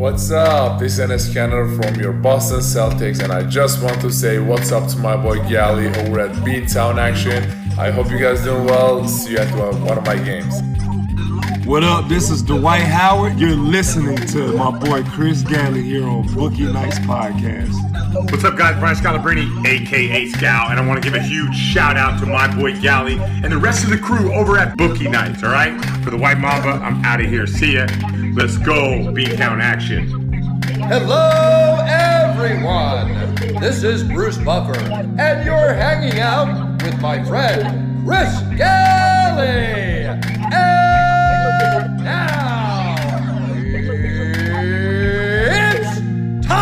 [0.00, 0.78] What's up?
[0.78, 4.72] This is Enes Kanter from your Boston Celtics, and I just want to say what's
[4.72, 7.44] up to my boy Gally over at Beantown Action.
[7.78, 9.06] I hope you guys doing well.
[9.06, 10.54] See you at one of my games.
[11.66, 12.08] What up?
[12.08, 13.38] This is Dwight Howard.
[13.38, 17.74] You're listening to my boy Chris Gally here on Bookie Nights Podcast.
[18.30, 18.80] What's up, guys?
[18.80, 22.52] Brian Scalabrine, aka Scal, and I want to give a huge shout out to my
[22.56, 25.44] boy Gally and the rest of the crew over at Bookie Nights.
[25.44, 27.46] All right, for the White Mamba, I'm out of here.
[27.46, 27.86] See ya.
[28.32, 30.32] Let's go, Beantown action.
[30.84, 33.34] Hello, everyone.
[33.60, 40.04] This is Bruce Buffer, and you're hanging out with my friend Chris Gally.
[40.52, 42.94] And now
[45.50, 45.98] it's
[46.46, 46.60] time.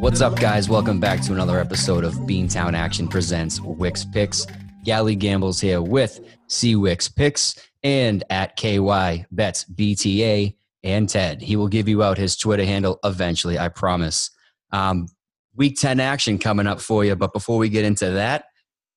[0.00, 0.68] What's up, guys?
[0.68, 4.46] Welcome back to another episode of Beantown Action Presents Wicks Picks.
[4.90, 11.40] Gally Gambles here with C Wicks Picks and at KY Bets BTA and Ted.
[11.40, 14.32] He will give you out his Twitter handle eventually, I promise.
[14.72, 15.06] Um,
[15.54, 17.14] week 10 action coming up for you.
[17.14, 18.46] But before we get into that,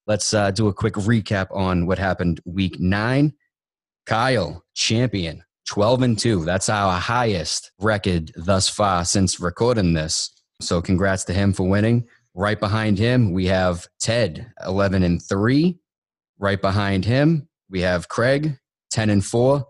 [0.07, 3.31] let's uh, do a quick recap on what happened week nine.
[4.07, 6.43] Kyle, champion, 12 and 2.
[6.43, 10.31] That's our highest record thus far since recording this.
[10.59, 12.07] So congrats to him for winning.
[12.33, 15.77] Right behind him, we have Ted, 11 and 3.
[16.39, 18.57] Right behind him, we have Craig,
[18.91, 19.65] 10 and 4.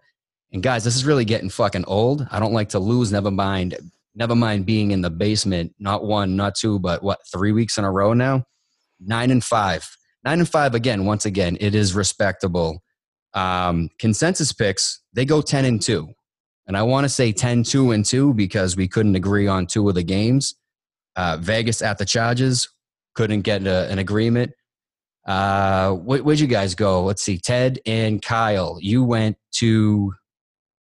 [0.51, 2.27] And guys, this is really getting fucking old.
[2.31, 3.77] I don't like to lose, never mind.
[4.15, 7.83] Never mind being in the basement, not one, not two, but what, three weeks in
[7.83, 8.45] a row now?
[8.99, 9.89] Nine and five.
[10.23, 12.83] Nine and five again, once again, it is respectable.
[13.33, 16.07] Um, consensus picks, they go 10 and 2.
[16.67, 19.89] And I want to say 10 2 and 2 because we couldn't agree on two
[19.89, 20.55] of the games.
[21.15, 22.69] Uh, Vegas at the Chargers
[23.15, 24.53] couldn't get a, an agreement.
[25.25, 27.03] Uh, where, would you guys go?
[27.03, 27.37] Let's see.
[27.37, 30.13] Ted and Kyle, you went to,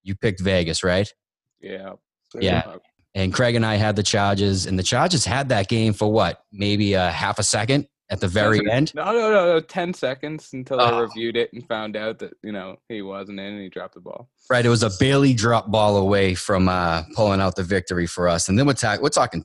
[0.03, 1.13] you picked Vegas, right?
[1.61, 1.93] Yeah.
[2.39, 2.77] Yeah.
[3.15, 6.43] And Craig and I had the Chargers, and the Chargers had that game for what?
[6.51, 8.95] Maybe a half a second at the very end?
[8.95, 9.61] No, no, no, no.
[9.61, 10.95] 10 seconds until oh.
[10.95, 13.95] they reviewed it and found out that, you know, he wasn't in and he dropped
[13.95, 14.29] the ball.
[14.51, 14.65] Right.
[14.65, 18.49] It was a barely drop ball away from uh, pulling out the victory for us.
[18.49, 19.45] And then we're, ta- we're talking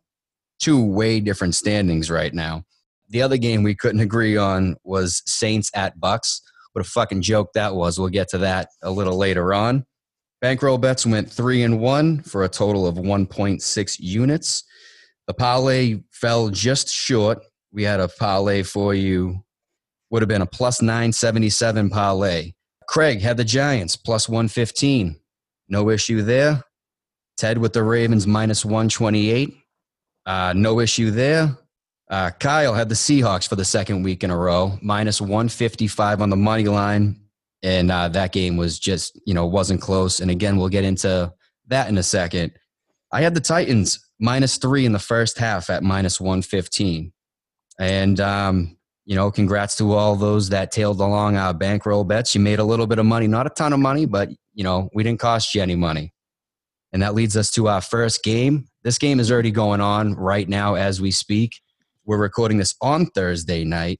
[0.60, 2.66] two way different standings right now.
[3.10, 6.42] The other game we couldn't agree on was Saints at Bucks.
[6.74, 8.00] What a fucking joke that was.
[8.00, 9.86] We'll get to that a little later on.
[10.42, 14.64] Bankroll bets went three and one for a total of 1.6 units.
[15.26, 17.44] The parlay fell just short.
[17.72, 19.44] We had a parlay for you,
[20.10, 22.54] would have been a plus 977 parlay.
[22.88, 25.20] Craig had the Giants plus 115.
[25.70, 26.64] No issue there.
[27.38, 29.54] Ted with the Ravens minus 128.
[30.26, 31.58] Uh, no issue there.
[32.10, 36.30] Uh, Kyle had the Seahawks for the second week in a row, minus 155 on
[36.30, 37.20] the money line.
[37.64, 40.20] And uh, that game was just, you know, wasn't close.
[40.20, 41.34] And again, we'll get into
[41.68, 42.54] that in a second.
[43.12, 47.12] I had the Titans minus three in the first half at minus 115.
[47.80, 52.36] And, um, you know, congrats to all those that tailed along our bankroll bets.
[52.36, 54.90] You made a little bit of money, not a ton of money, but, you know,
[54.94, 56.14] we didn't cost you any money.
[56.94, 58.68] And that leads us to our first game.
[58.84, 61.60] This game is already going on right now as we speak.
[62.08, 64.00] We're recording this on Thursday night.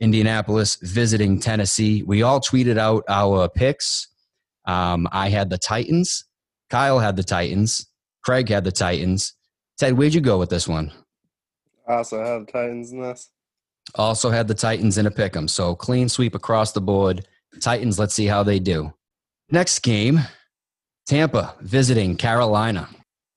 [0.00, 2.02] Indianapolis visiting Tennessee.
[2.02, 4.08] We all tweeted out our picks.
[4.64, 6.24] Um, I had the Titans.
[6.70, 7.86] Kyle had the Titans.
[8.24, 9.34] Craig had the Titans.
[9.76, 10.90] Ted, where'd you go with this one?
[11.86, 13.28] I also had the Titans in this.
[13.94, 15.46] Also had the Titans in a pick 'em.
[15.46, 17.28] So clean sweep across the board.
[17.60, 18.94] Titans, let's see how they do.
[19.50, 20.20] Next game,
[21.04, 22.88] Tampa visiting Carolina.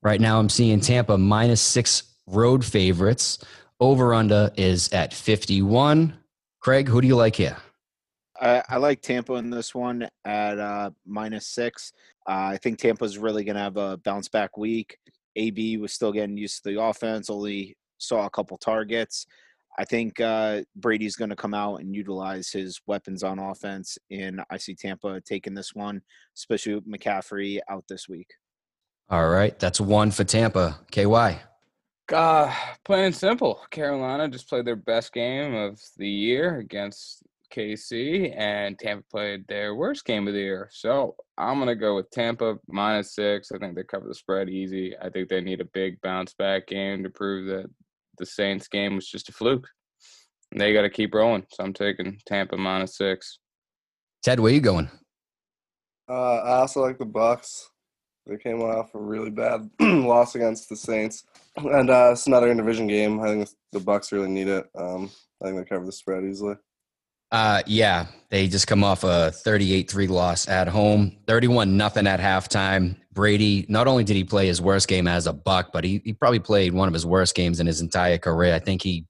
[0.01, 3.39] Right now, I'm seeing Tampa minus six road favorites.
[3.79, 6.17] Over under is at 51.
[6.59, 7.57] Craig, who do you like here?
[8.39, 11.93] I, I like Tampa in this one at uh, minus six.
[12.27, 14.97] Uh, I think Tampa's really going to have a bounce back week.
[15.35, 19.27] AB was still getting used to the offense, only saw a couple targets.
[19.79, 24.41] I think uh, Brady's going to come out and utilize his weapons on offense, and
[24.49, 26.01] I see Tampa taking this one,
[26.35, 28.31] especially with McCaffrey out this week.
[29.09, 30.79] All right, that's one for Tampa.
[30.91, 31.39] KY.
[32.11, 32.53] Uh,
[32.85, 33.59] plain and simple.
[33.69, 37.23] Carolina just played their best game of the year against
[37.53, 40.69] KC, and Tampa played their worst game of the year.
[40.71, 43.51] So I'm gonna go with Tampa minus six.
[43.51, 44.95] I think they cover the spread easy.
[45.01, 47.69] I think they need a big bounce back game to prove that
[48.17, 49.67] the Saints game was just a fluke.
[50.51, 51.45] And they got to keep rolling.
[51.51, 53.39] So I'm taking Tampa minus six.
[54.23, 54.89] Ted, where you going?
[56.09, 57.69] Uh, I also like the Bucks.
[58.27, 61.23] They came off a really bad loss against the Saints,
[61.55, 63.21] and uh, it's another division game.
[63.21, 64.69] I think the Bucks really need it.
[64.75, 65.09] Um,
[65.41, 66.55] I think they cover the spread easily.
[67.31, 72.95] Uh, yeah, they just come off a 38-3 loss at home, 31 nothing at halftime.
[73.11, 76.13] Brady, not only did he play his worst game as a buck, but he, he
[76.13, 78.53] probably played one of his worst games in his entire career.
[78.53, 79.05] I think he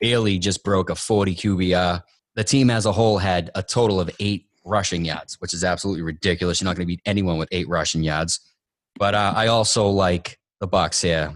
[0.00, 2.02] barely just broke a 40 QBR.
[2.36, 6.02] The team as a whole had a total of eight rushing yards, which is absolutely
[6.02, 6.60] ridiculous.
[6.60, 8.40] You're not going to beat anyone with eight rushing yards.
[8.98, 11.34] But uh, I also like the Bucks here.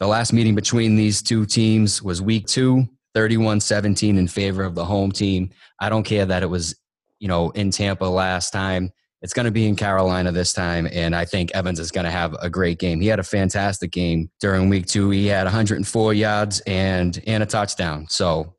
[0.00, 2.88] The last meeting between these two teams was week two.
[3.14, 5.50] 31 17 in favor of the home team.
[5.80, 6.74] I don't care that it was,
[7.20, 8.92] you know, in Tampa last time.
[9.22, 10.86] It's going to be in Carolina this time.
[10.92, 13.00] And I think Evans is going to have a great game.
[13.00, 15.08] He had a fantastic game during week two.
[15.10, 18.06] He had 104 yards and, and a touchdown.
[18.10, 18.53] So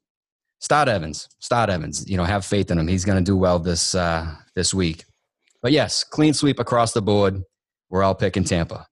[0.66, 2.88] start Evans, start Evans, you know, have faith in him.
[2.88, 5.06] He's going to do well this, uh, this week.
[5.62, 7.44] But yes, clean sweep across the board.
[7.90, 8.88] We're all picking Tampa.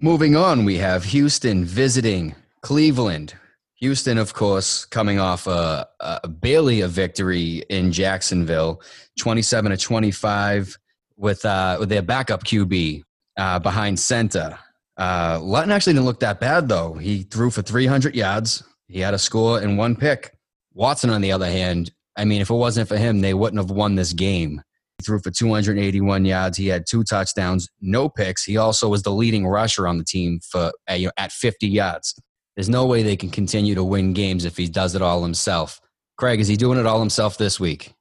[0.00, 3.34] Moving on, we have Houston visiting Cleveland.
[3.74, 8.80] Houston, of course, coming off a, a barely a victory in Jacksonville,
[9.18, 10.78] twenty-seven to twenty-five,
[11.16, 13.02] with uh, with their backup QB
[13.36, 14.56] uh, behind center.
[14.96, 16.94] Uh, Luton actually didn't look that bad though.
[16.94, 18.62] He threw for three hundred yards.
[18.92, 20.36] He had a score and one pick.
[20.74, 23.70] Watson, on the other hand, I mean, if it wasn't for him, they wouldn't have
[23.70, 24.60] won this game.
[24.98, 26.58] He threw for 281 yards.
[26.58, 28.44] He had two touchdowns, no picks.
[28.44, 31.66] He also was the leading rusher on the team for uh, you know, at 50
[31.66, 32.14] yards.
[32.54, 35.80] There's no way they can continue to win games if he does it all himself.
[36.18, 37.94] Craig, is he doing it all himself this week?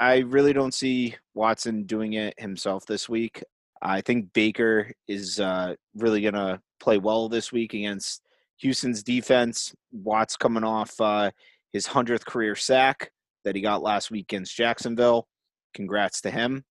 [0.00, 3.44] I really don't see Watson doing it himself this week.
[3.80, 8.25] I think Baker is uh, really going to play well this week against
[8.58, 9.74] Houston's defense.
[9.92, 11.30] Watt's coming off uh,
[11.72, 13.10] his 100th career sack
[13.44, 15.28] that he got last week against Jacksonville.
[15.74, 16.64] Congrats to him.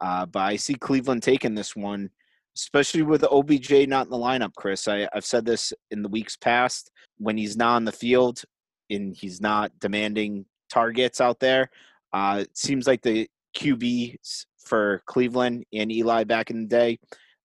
[0.00, 2.10] Uh, but I see Cleveland taking this one
[2.56, 4.86] especially with OBJ not in the lineup, Chris.
[4.88, 6.90] I, I've said this in the weeks past.
[7.18, 8.42] When he's not on the field
[8.90, 11.70] and he's not demanding targets out there,
[12.12, 16.98] uh, it seems like the QBs for Cleveland and Eli back in the day,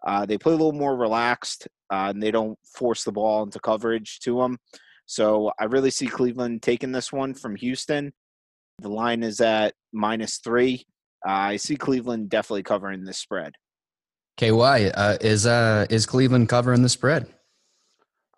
[0.06, 3.60] uh, they play a little more relaxed uh, and they don't force the ball into
[3.60, 4.58] coverage to them.
[5.06, 8.14] So I really see Cleveland taking this one from Houston.
[8.80, 10.86] The line is at minus three.
[11.28, 13.54] Uh, I see Cleveland definitely covering this spread.
[14.38, 17.28] KY, uh, is uh, is Cleveland covering the spread?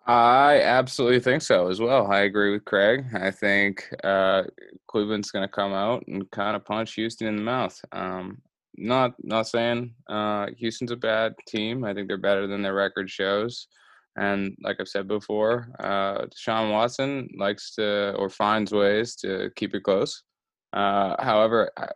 [0.04, 2.10] I absolutely think so as well.
[2.10, 3.04] I agree with Craig.
[3.14, 4.42] I think uh,
[4.88, 7.80] Cleveland's going to come out and kind of punch Houston in the mouth.
[7.92, 8.42] Um,
[8.76, 11.84] not not saying uh, Houston's a bad team.
[11.84, 13.68] I think they're better than their record shows.
[14.16, 19.74] And like I've said before, uh, Deshaun Watson likes to or finds ways to keep
[19.74, 20.22] it close.
[20.72, 21.88] Uh, however, I,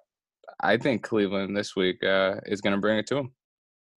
[0.60, 3.32] I, think Cleveland this week uh, is going to bring it to them.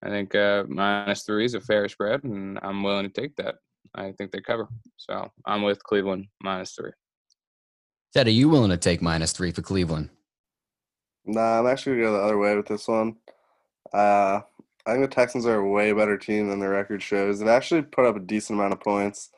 [0.04, 3.56] I think uh, minus three is a fair spread, and I'm willing to take that.
[3.96, 4.68] I think they cover.
[4.98, 6.92] So I'm with Cleveland minus three.
[8.14, 10.10] Ted, are you willing to take minus three for Cleveland?
[11.30, 13.18] Nah, I'm actually to go the other way with this one.
[13.94, 14.42] Uh,
[14.86, 17.40] I think the Texans are a way better team than their record shows.
[17.40, 19.30] They've actually put up a decent amount of points.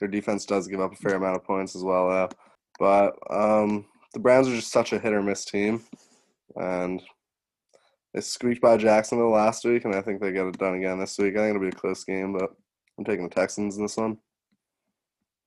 [0.00, 2.28] Their defense does give up a fair amount of points as well, though.
[2.78, 3.84] But um,
[4.14, 5.84] the Browns are just such a hit or miss team.
[6.54, 7.02] And
[8.14, 11.18] they squeaked by Jacksonville last week, and I think they get it done again this
[11.18, 11.36] week.
[11.36, 12.50] I think it'll be a close game, but
[12.98, 14.16] I'm taking the Texans in this one.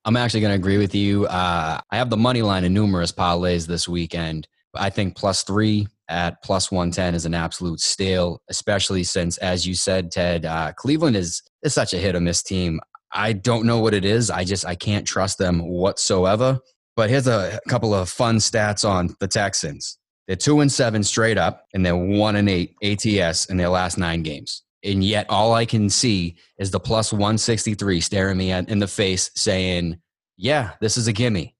[0.06, 1.25] I'm actually going to agree with you.
[1.25, 4.48] Uh, I have the money line in numerous parlays this weekend.
[4.76, 9.76] I think plus three at plus 110 is an absolute steal, especially since, as you
[9.76, 12.80] said, Ted, uh, Cleveland is, is such a hit or miss team.
[13.12, 14.30] I don't know what it is.
[14.30, 16.60] I just, I can't trust them whatsoever.
[16.96, 19.98] But here's a couple of fun stats on the Texans.
[20.28, 23.98] They're two and seven straight up, and they're one and eight ATS in their last
[23.98, 24.64] nine games.
[24.84, 29.32] And yet, all I can see is the plus 163 staring me in the face
[29.36, 30.00] saying,
[30.38, 31.56] Yeah, this is a gimme.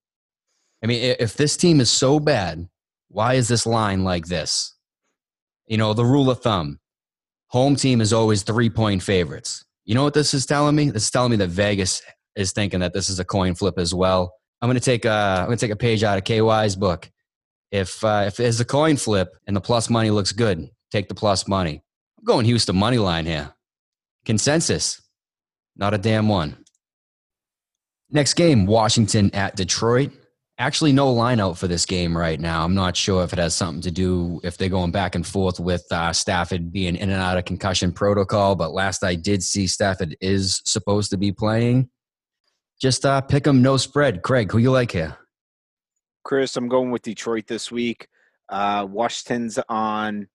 [0.84, 2.68] I mean, if this team is so bad,
[3.10, 4.76] why is this line like this?
[5.68, 6.80] You know, the rule of thumb
[7.48, 9.66] home team is always three point favorites.
[9.86, 10.90] You know what this is telling me?
[10.90, 12.02] This is telling me that Vegas
[12.36, 14.34] is thinking that this is a coin flip as well.
[14.62, 17.10] I'm going to take a, I'm going to take a page out of KY's book
[17.72, 21.16] if uh, if there's a coin flip and the plus money looks good, take the
[21.16, 21.84] plus money.
[22.18, 23.54] I'm going Houston money line here.
[24.26, 25.02] Consensus,
[25.76, 26.58] not a damn one.
[28.12, 30.12] Next game, Washington at Detroit.
[30.60, 32.66] Actually, no line out for this game right now.
[32.66, 35.58] I'm not sure if it has something to do if they're going back and forth
[35.58, 38.56] with uh, Stafford being in and out of concussion protocol.
[38.56, 41.90] But last I did see, Stafford is supposed to be playing.
[42.82, 44.22] Just uh, pick them no spread.
[44.22, 45.18] Craig, who you like here?
[46.26, 48.10] Chris, I'm going with Detroit this week.
[48.50, 50.28] Uh, Washington's on,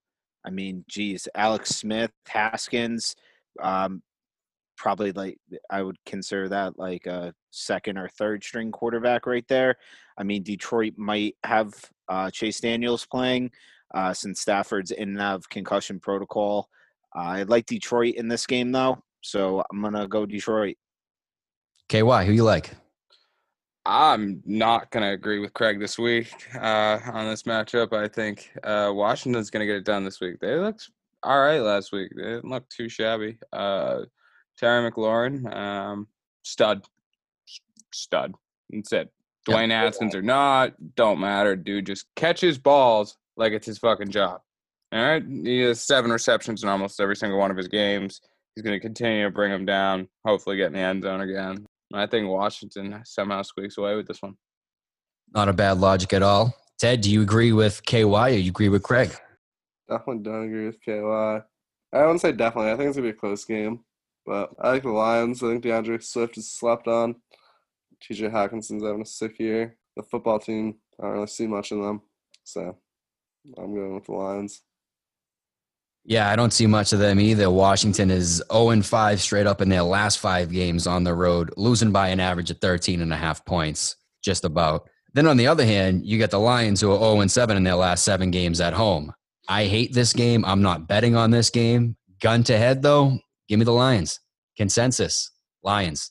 [0.46, 3.14] I mean, geez, Alex Smith, Haskins.
[3.60, 4.02] Um,
[4.76, 5.38] probably like
[5.70, 9.76] I would consider that like a second or third string quarterback right there.
[10.18, 11.72] I mean, Detroit might have
[12.08, 13.50] uh, Chase Daniels playing
[13.94, 16.68] uh, since Stafford's in and out of concussion protocol.
[17.16, 20.76] Uh, I like Detroit in this game though, so I'm gonna go Detroit.
[21.88, 22.74] KY, who you like?
[23.86, 27.92] I'm not going to agree with Craig this week uh, on this matchup.
[27.92, 30.40] I think uh, Washington's going to get it done this week.
[30.40, 30.88] They looked
[31.22, 32.10] all right last week.
[32.16, 33.36] They didn't look too shabby.
[33.52, 34.02] Uh,
[34.58, 36.08] Terry McLaurin, um,
[36.42, 36.84] stud,
[37.92, 38.34] stud.
[38.70, 39.10] That's it.
[39.48, 39.84] Dwayne yep.
[39.84, 41.86] Haskins or not, don't matter, dude.
[41.86, 44.40] Just catches balls like it's his fucking job.
[44.92, 48.20] All right, he has seven receptions in almost every single one of his games.
[48.54, 50.08] He's going to continue to bring them down.
[50.24, 51.66] Hopefully, get in the end zone again.
[51.92, 54.36] I think Washington somehow squeaks away with this one.
[55.34, 56.54] Not a bad logic at all.
[56.78, 59.10] Ted, do you agree with KY or you agree with Craig?
[59.88, 61.00] Definitely don't agree with KY.
[61.92, 62.72] I wouldn't say definitely.
[62.72, 63.80] I think it's gonna be a close game,
[64.26, 65.42] but I like the Lions.
[65.42, 67.16] I think D'Andre Swift is slept on.
[68.00, 68.28] T.J.
[68.28, 69.76] Hockenson's having a sick year.
[69.96, 72.02] The football team, I don't really see much in them,
[72.42, 72.76] so
[73.56, 74.62] I'm going with the Lions.
[76.06, 77.50] Yeah, I don't see much of them either.
[77.50, 81.92] Washington is 0 5 straight up in their last five games on the road, losing
[81.92, 84.88] by an average of 13 and a half points, just about.
[85.14, 87.76] Then on the other hand, you get the Lions who are 0 7 in their
[87.76, 89.14] last seven games at home.
[89.48, 90.44] I hate this game.
[90.44, 91.96] I'm not betting on this game.
[92.20, 93.18] Gun to head, though,
[93.54, 94.18] give me the Lions.
[94.56, 95.30] Consensus
[95.62, 96.10] Lions.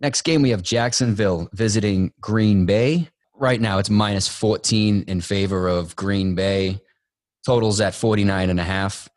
[0.00, 3.10] Next game, we have Jacksonville visiting Green Bay.
[3.34, 6.80] Right now, it's minus 14 in favor of Green Bay
[7.44, 9.08] totals at 49 and a half.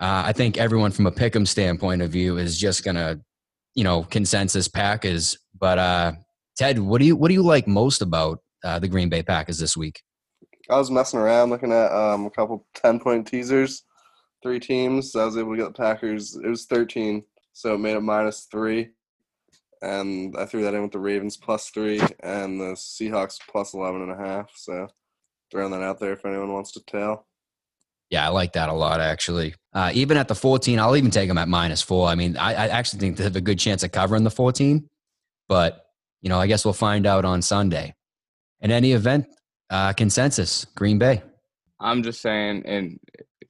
[0.00, 3.20] Uh, I think everyone from a pick'em standpoint of view is just gonna,
[3.76, 5.38] you know, consensus Packers.
[5.56, 6.12] But uh,
[6.56, 9.58] Ted, what do you what do you like most about uh, the Green Bay Packers
[9.58, 10.02] this week?
[10.68, 13.84] I was messing around looking at um, a couple ten point teasers,
[14.42, 15.12] three teams.
[15.12, 16.36] So I was able to get the Packers.
[16.36, 18.90] It was thirteen, so it made it minus three,
[19.82, 24.02] and I threw that in with the Ravens plus three and the Seahawks plus eleven
[24.02, 24.50] and a half.
[24.54, 24.88] So
[25.50, 27.26] throwing that out there if anyone wants to tell.
[28.10, 29.54] Yeah, I like that a lot, actually.
[29.72, 32.08] Uh, even at the 14, I'll even take them at minus four.
[32.08, 34.84] I mean, I, I, actually think they have a good chance of covering the 14,
[35.48, 35.86] but,
[36.20, 37.94] you know, I guess we'll find out on Sunday.
[38.60, 39.26] In any event,
[39.70, 41.22] uh, consensus Green Bay.
[41.78, 42.98] I'm just saying, and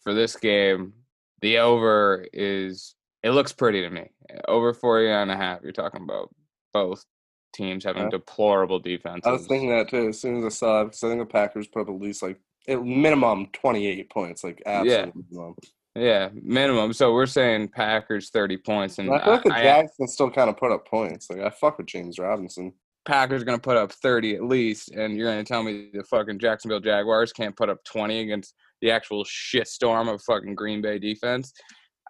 [0.03, 0.93] for this game,
[1.41, 4.11] the over is, it looks pretty to me.
[4.49, 6.35] Over 40 and a half, you're talking about
[6.73, 7.05] both
[7.53, 8.11] teams having yeah.
[8.11, 9.27] deplorable defense.
[9.27, 11.27] I was thinking that too as soon as I saw it because I think the
[11.27, 12.39] Packers put up at least like
[12.69, 15.23] at minimum 28 points, like absolute yeah.
[15.31, 15.55] minimum.
[15.97, 16.93] Yeah, minimum.
[16.93, 20.57] So we're saying Packers 30 points, and I feel like the Jacksons still kind of
[20.57, 21.29] put up points.
[21.29, 22.73] Like I fuck with James Robinson.
[23.07, 26.05] Packers going to put up 30 at least, and you're going to tell me the
[26.05, 30.99] fucking Jacksonville Jaguars can't put up 20 against the actual shitstorm of fucking Green Bay
[30.99, 31.53] defense?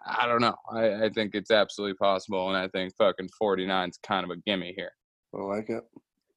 [0.05, 0.55] I don't know.
[0.71, 4.37] I, I think it's absolutely possible, and I think fucking 49 is kind of a
[4.45, 4.91] gimme here.
[5.33, 5.83] I like it.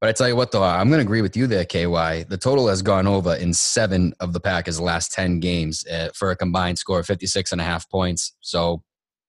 [0.00, 2.24] But I tell you what, though, I'm going to agree with you there, KY.
[2.28, 6.30] The total has gone over in seven of the Packers' last 10 games uh, for
[6.30, 8.36] a combined score of 56 and a half points.
[8.40, 8.82] So,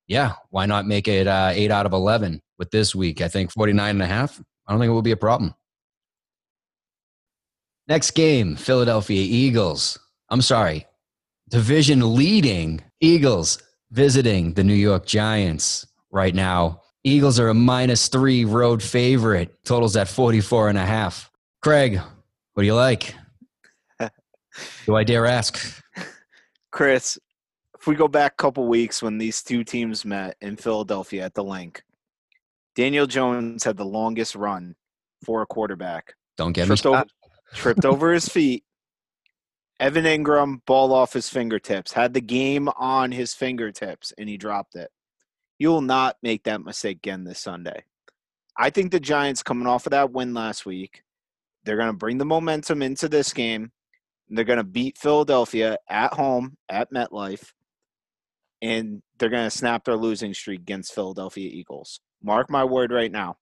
[0.07, 3.21] yeah, why not make it uh, eight out of 11 with this week?
[3.21, 4.41] I think 49 and a half.
[4.67, 5.55] I don't think it will be a problem.
[7.87, 9.97] Next game, Philadelphia Eagles.
[10.29, 10.87] I'm sorry,
[11.55, 13.57] division leading Eagles
[13.89, 16.81] visiting the New York Giants right now.
[17.05, 19.55] Eagles are a minus three road favorite.
[19.63, 21.31] Totals at 44 and a half.
[21.61, 23.15] Craig, what do you like?
[24.85, 25.81] do I dare ask?
[26.71, 27.17] Chris,
[27.79, 31.35] if we go back a couple weeks when these two teams met in Philadelphia at
[31.35, 31.81] the Linc,
[32.75, 34.75] Daniel Jones had the longest run
[35.23, 36.15] for a quarterback.
[36.35, 37.05] Don't get tripped me over,
[37.53, 38.64] tripped over his feet.
[39.79, 44.75] Evan Engram, ball off his fingertips, had the game on his fingertips, and he dropped
[44.75, 44.89] it.
[45.59, 47.83] You will not make that mistake again this Sunday.
[48.57, 51.03] I think the Giants, coming off of that win last week,
[51.65, 53.71] they're going to bring the momentum into this game.
[54.29, 57.51] They're going to beat Philadelphia at home at MetLife,
[58.61, 61.99] and they're going to snap their losing streak against Philadelphia Eagles.
[62.23, 63.37] Mark my word right now.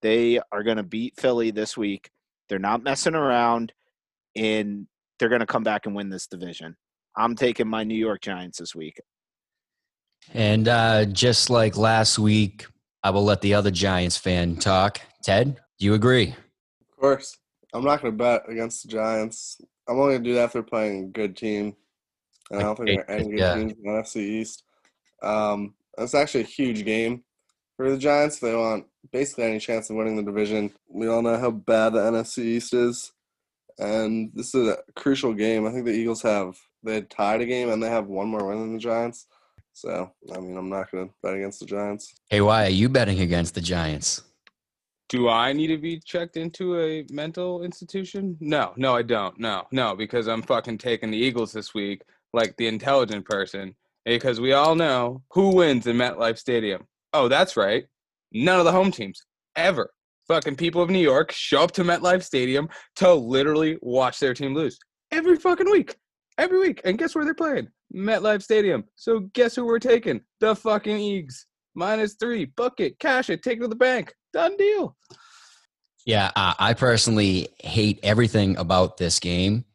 [0.00, 2.10] They are going to beat Philly this week.
[2.48, 3.72] They're not messing around,
[4.36, 4.86] and
[5.22, 6.74] they're going to come back and win this division.
[7.16, 9.00] I'm taking my New York Giants this week.
[10.34, 12.66] And uh, just like last week,
[13.04, 15.00] I will let the other Giants fan talk.
[15.22, 16.30] Ted, do you agree?
[16.30, 17.38] Of course.
[17.72, 19.60] I'm not going to bet against the Giants.
[19.88, 21.76] I'm only going to do that if they're playing a good team.
[22.50, 23.54] And I don't think there are any good yeah.
[23.54, 24.64] teams in the NFC East.
[25.22, 27.22] Um, it's actually a huge game
[27.76, 28.40] for the Giants.
[28.40, 30.72] They want basically any chance of winning the division.
[30.88, 33.12] We all know how bad the NFC East is.
[33.78, 35.66] And this is a crucial game.
[35.66, 38.46] I think the Eagles have they had tied a game and they have one more
[38.46, 39.26] win than the Giants.
[39.72, 42.14] So I mean, I'm not gonna bet against the Giants.
[42.28, 44.22] Hey, why are you betting against the Giants?
[45.08, 48.36] Do I need to be checked into a mental institution?
[48.40, 49.38] No, no, I don't.
[49.38, 52.02] No, no, because I'm fucking taking the Eagles this week
[52.32, 53.74] like the intelligent person.
[54.04, 56.86] Because we all know who wins in MetLife Stadium.
[57.12, 57.84] Oh, that's right.
[58.32, 59.24] None of the home teams
[59.54, 59.90] ever.
[60.32, 64.54] Fucking people of New York show up to MetLife Stadium to literally watch their team
[64.54, 64.78] lose
[65.10, 65.96] every fucking week.
[66.38, 66.80] Every week.
[66.86, 67.68] And guess where they're playing?
[67.94, 68.84] MetLife Stadium.
[68.96, 70.22] So guess who we're taking?
[70.40, 71.44] The fucking Eags.
[71.74, 72.46] Minus three.
[72.46, 72.98] Book it.
[72.98, 73.42] Cash it.
[73.42, 74.14] Take it to the bank.
[74.32, 74.96] Done deal.
[76.06, 79.66] Yeah, uh, I personally hate everything about this game.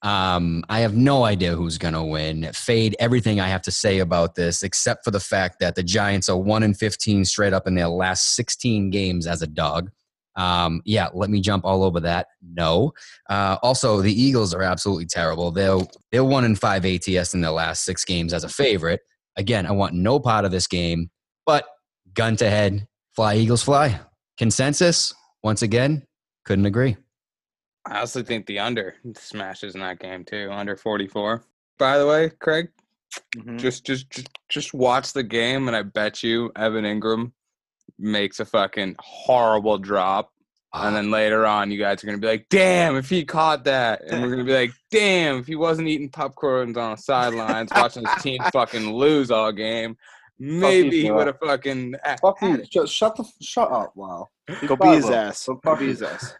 [0.00, 2.50] Um, I have no idea who's going to win.
[2.54, 6.30] Fade everything I have to say about this, except for the fact that the Giants
[6.30, 9.90] are one in fifteen straight up in their last sixteen games as a dog.
[10.36, 12.26] Um, yeah, let me jump all over that.
[12.42, 12.92] No.
[13.28, 15.50] Uh, also, the Eagles are absolutely terrible.
[15.50, 15.78] They're
[16.12, 19.00] they're one in five ATS in their last six games as a favorite.
[19.36, 21.10] Again, I want no part of this game.
[21.46, 21.66] But
[22.14, 24.00] gun to head, fly Eagles fly.
[24.38, 25.12] Consensus
[25.42, 26.02] once again,
[26.44, 26.96] couldn't agree.
[27.86, 30.48] I also think the under smashes in that game too.
[30.50, 31.44] Under 44.
[31.78, 32.68] By the way, Craig,
[33.36, 33.58] Mhm.
[33.58, 37.32] just, just just just watch the game and I bet you Evan Engram
[37.98, 40.30] makes a fucking horrible drop.
[40.72, 44.02] And then later on, you guys are gonna be like, "Damn, if he caught that,"
[44.02, 48.04] and we're gonna be like, "Damn, if he wasn't eating popcorns on the sidelines, watching
[48.04, 49.96] his team fucking lose all game,
[50.38, 52.62] maybe he would have fucking." Fuck you!
[52.70, 53.92] Shut, shut the shut up!
[53.94, 54.28] Wow.
[54.66, 55.46] Go be his ass.
[55.46, 56.34] Go Go be his ass.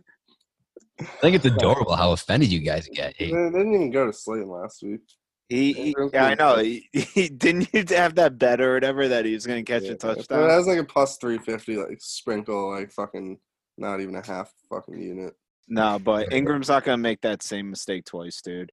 [1.01, 3.15] I think it's adorable how offended you guys get.
[3.19, 5.01] They Hey, they didn't even go to Slayton last week.
[5.49, 6.59] He, he- yeah, I know.
[6.59, 9.85] He, he didn't you have that bet or whatever that he was going to catch
[9.85, 10.49] Yeah, a touchdown.
[10.49, 13.39] That was like a plus three fifty, like sprinkle, like fucking
[13.79, 15.35] not even a half fucking unit.
[15.69, 18.71] No, but Engram's not going to make that same mistake twice, dude.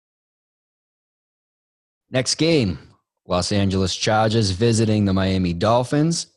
[2.11, 2.77] Next game
[3.27, 6.27] Los Angeles Chargers visiting the Miami Dolphins.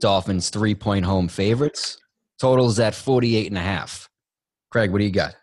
[0.00, 1.98] Dolphins three point home favorites.
[2.38, 4.08] Totals at 48 and a half.
[4.70, 5.34] Craig, what do you got?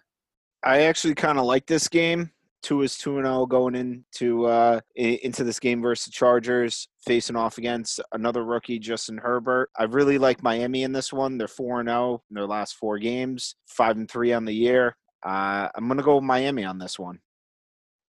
[0.64, 2.30] I actually kind of like this game.
[2.64, 7.36] Tua is two and zero going into uh, into this game versus the Chargers, facing
[7.36, 9.70] off against another rookie, Justin Herbert.
[9.78, 11.38] I really like Miami in this one.
[11.38, 14.96] They're four and zero in their last four games, five and three on the year.
[15.24, 17.20] Uh, I'm gonna go Miami on this one.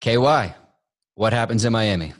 [0.03, 0.55] KY,
[1.15, 2.13] what happens in Miami?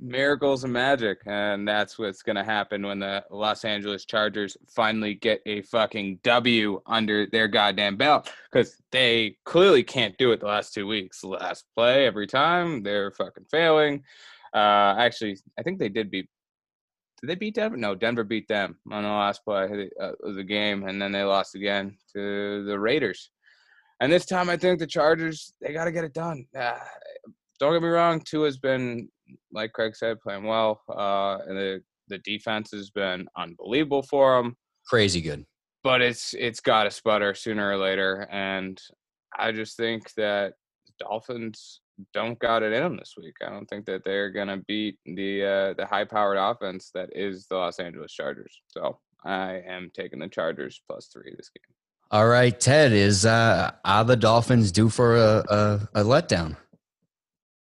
[0.00, 5.14] Miracles and magic and that's what's going to happen when the los angeles chargers finally
[5.14, 10.46] get a fucking w under their goddamn belt because they clearly can't do it the
[10.46, 11.24] last two weeks.
[11.24, 14.04] Last play every time they're fucking failing.
[14.54, 16.28] Uh actually i think they did beat
[17.20, 17.76] did they beat denver?
[17.76, 21.24] No denver beat them on the last play uh, of the game and then they
[21.24, 23.30] lost again to the raiders.
[24.00, 26.46] And this time i think the chargers they got to get it done.
[26.56, 26.78] Uh,
[27.58, 29.08] don't get me wrong Tua has been
[29.52, 30.80] like Craig said, playing well.
[30.88, 34.56] Uh, and the the defense has been unbelievable for them.
[34.86, 35.44] Crazy good.
[35.84, 38.80] But it's it's got to sputter sooner or later, and
[39.38, 40.54] I just think that
[40.86, 41.80] the Dolphins
[42.14, 43.34] don't got it in them this week.
[43.44, 47.46] I don't think that they're gonna beat the uh, the high powered offense that is
[47.46, 48.60] the Los Angeles Chargers.
[48.66, 51.74] So I am taking the Chargers plus three this game.
[52.10, 56.56] All right, Ted, is uh, are the Dolphins due for a, a, a letdown?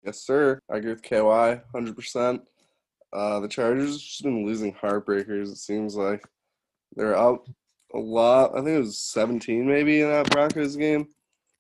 [0.08, 0.62] Yes, sir.
[0.72, 2.42] I agree with KY, hundred percent.
[3.12, 5.52] Uh, the Chargers have just been losing heartbreakers.
[5.52, 6.24] It seems like
[6.96, 7.46] they're up
[7.94, 8.52] a lot.
[8.54, 11.10] I think it was seventeen maybe in that Broncos game,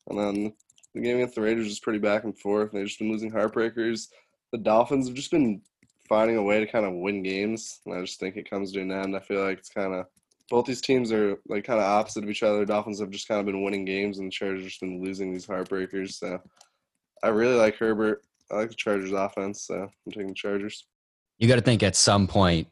[0.09, 0.53] and then
[0.95, 2.71] the game against the Raiders is pretty back and forth.
[2.71, 4.07] They've just been losing heartbreakers.
[4.53, 5.61] The Dolphins have just been
[6.07, 8.81] finding a way to kind of win games, and I just think it comes to
[8.81, 9.13] an end.
[9.13, 10.05] I feel like it's kind of
[10.49, 12.59] both these teams are like kind of opposite of each other.
[12.59, 15.33] The Dolphins have just kind of been winning games, and the Chargers have been losing
[15.33, 16.13] these heartbreakers.
[16.13, 16.39] So
[17.21, 18.23] I really like Herbert.
[18.51, 20.85] I like the Chargers offense, so I'm taking the Chargers.
[21.37, 22.67] You got to think at some point,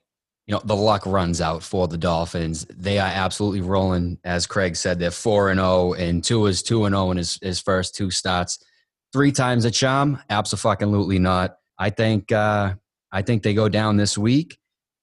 [0.47, 2.65] you know, the luck runs out for the Dolphins.
[2.69, 4.99] They are absolutely rolling, as Craig said.
[4.99, 8.11] They're four and zero, and Tua is two and zero in his his first two
[8.11, 8.63] starts.
[9.11, 10.19] Three times a charm?
[10.29, 11.57] Absolutely not.
[11.79, 12.75] I think uh,
[13.11, 14.59] I think they go down this week,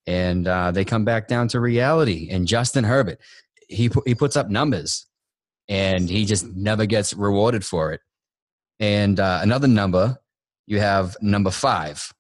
[0.06, 2.28] and uh, they come back down to reality.
[2.30, 3.18] And Justin Herbert,
[3.68, 5.06] he he puts up numbers,
[5.68, 8.00] and he just never gets rewarded for it.
[8.78, 10.18] And uh, another number,
[10.66, 12.12] you have number five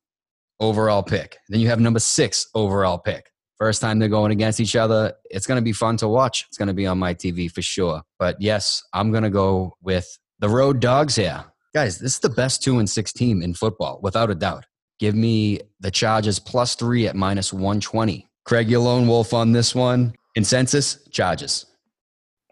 [0.60, 1.38] overall pick.
[1.48, 3.30] Then you have number six overall pick.
[3.58, 5.12] First time they're going against each other.
[5.30, 6.46] It's going to be fun to watch.
[6.48, 8.02] It's going to be on my TV for sure.
[8.18, 11.44] But yes, I'm going to go with the road dogs here.
[11.74, 14.66] Guys, this is the best two and six team in football, without a doubt.
[14.98, 18.28] Give me the Chargers plus three at minus 120.
[18.44, 20.14] Craig, your lone wolf on this one.
[20.34, 21.66] Consensus, Chargers.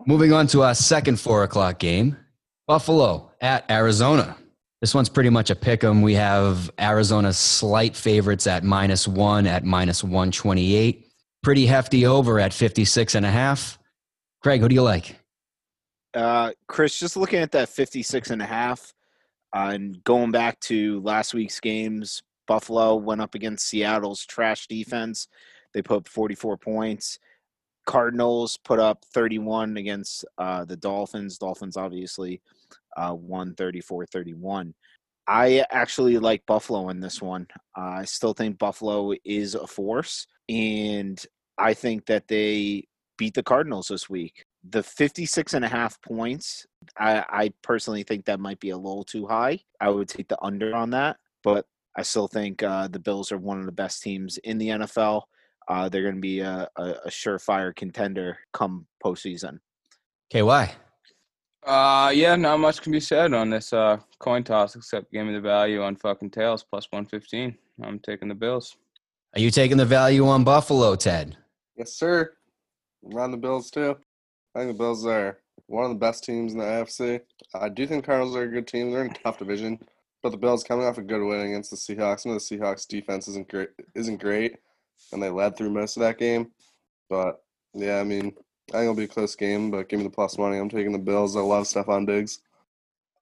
[0.06, 2.16] Moving on to our second four o'clock game
[2.66, 4.36] Buffalo at Arizona.
[4.80, 6.00] This one's pretty much a pick 'em.
[6.00, 11.06] We have Arizona slight favorites at minus one at minus 128.
[11.42, 13.78] Pretty hefty over at 56 and a half.
[14.42, 15.16] Craig, who do you like?
[16.14, 18.94] Uh, Chris, just looking at that 56 and a half
[19.54, 25.28] uh, and going back to last week's games, Buffalo went up against Seattle's trash defense.
[25.74, 27.18] They put up 44 points.
[27.86, 31.38] Cardinals put up 31 against uh, the Dolphins.
[31.38, 32.40] Dolphins obviously
[32.96, 34.74] uh, won 34 31.
[35.26, 37.46] I actually like Buffalo in this one.
[37.78, 41.22] Uh, I still think Buffalo is a force, and
[41.56, 42.84] I think that they
[43.16, 44.44] beat the Cardinals this week.
[44.68, 46.66] The 56 and a half points,
[46.98, 49.60] I, I personally think that might be a little too high.
[49.80, 51.64] I would take the under on that, but
[51.96, 55.22] I still think uh, the Bills are one of the best teams in the NFL.
[55.68, 59.58] Uh, they're going to be a, a, a surefire contender come postseason.
[60.30, 60.72] KY.
[61.64, 65.32] Uh, yeah, not much can be said on this uh coin toss except give me
[65.34, 67.56] the value on fucking tails plus one fifteen.
[67.82, 68.76] I'm taking the Bills.
[69.34, 71.36] Are you taking the value on Buffalo, Ted?
[71.76, 72.32] Yes, sir.
[73.04, 73.96] I'm on the Bills too.
[74.54, 77.20] I think the Bills are one of the best teams in the AFC.
[77.54, 78.90] I do think Cardinals are a good team.
[78.90, 79.78] They're in a tough division,
[80.22, 82.20] but the Bills coming off a good win against the Seahawks.
[82.20, 84.56] Some of the Seahawks defense isn't great, isn't great,
[85.12, 86.50] and they led through most of that game.
[87.08, 87.42] But
[87.74, 88.34] yeah, I mean,
[88.70, 89.70] I think it'll be a close game.
[89.70, 90.58] But give me the plus money.
[90.58, 91.36] I'm taking the Bills.
[91.36, 92.40] I love Stefon Diggs.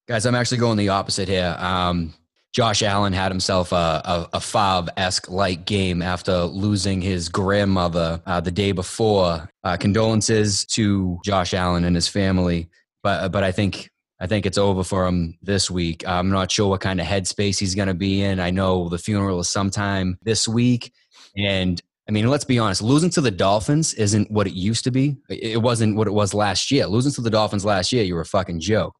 [0.06, 1.54] Guys, I'm actually going the opposite here.
[1.58, 2.14] Um,
[2.52, 8.22] Josh Allen had himself a, a, a Favre esque like game after losing his grandmother
[8.26, 9.48] uh, the day before.
[9.62, 12.68] Uh, condolences to Josh Allen and his family,
[13.02, 16.06] but but I think I think it's over for him this week.
[16.08, 18.40] I'm not sure what kind of headspace he's going to be in.
[18.40, 20.92] I know the funeral is sometime this week,
[21.36, 24.90] and I mean, let's be honest, losing to the Dolphins isn't what it used to
[24.90, 25.18] be.
[25.28, 26.86] It wasn't what it was last year.
[26.86, 28.94] Losing to the Dolphins last year, you were a fucking joke.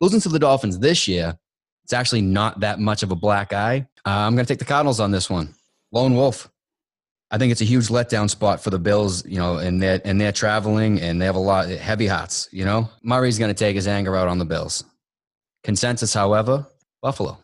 [0.00, 1.36] Losing to the Dolphins this year,
[1.82, 3.86] it's actually not that much of a black eye.
[4.06, 5.52] Uh, I'm going to take the Cardinals on this one.
[5.90, 6.48] Lone Wolf.
[7.30, 10.20] I think it's a huge letdown spot for the Bills, you know, and they're, and
[10.20, 12.88] they're traveling and they have a lot heavy hearts, you know.
[13.02, 14.84] Murray's going to take his anger out on the Bills.
[15.64, 16.66] Consensus, however,
[17.02, 17.38] Buffalo.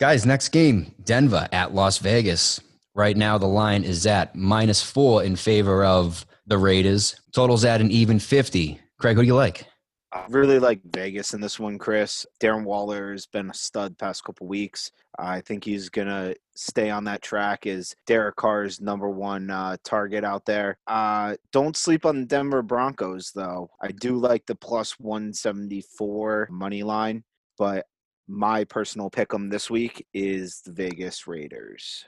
[0.00, 2.60] Guys, next game, Denver at Las Vegas.
[2.94, 7.16] Right now, the line is at minus four in favor of the Raiders.
[7.32, 8.80] Total's at an even 50.
[8.98, 9.66] Craig, who do you like?
[10.12, 12.24] I really like Vegas in this one, Chris.
[12.40, 14.92] Darren Waller has been a stud past couple weeks.
[15.18, 20.22] I think he's gonna stay on that track as Derek Carr's number one uh, target
[20.22, 20.78] out there.
[20.86, 23.68] Uh, don't sleep on the Denver Broncos, though.
[23.82, 27.24] I do like the plus 174 money line,
[27.58, 27.86] but
[28.28, 32.04] my personal pick 'em this week is the Vegas Raiders.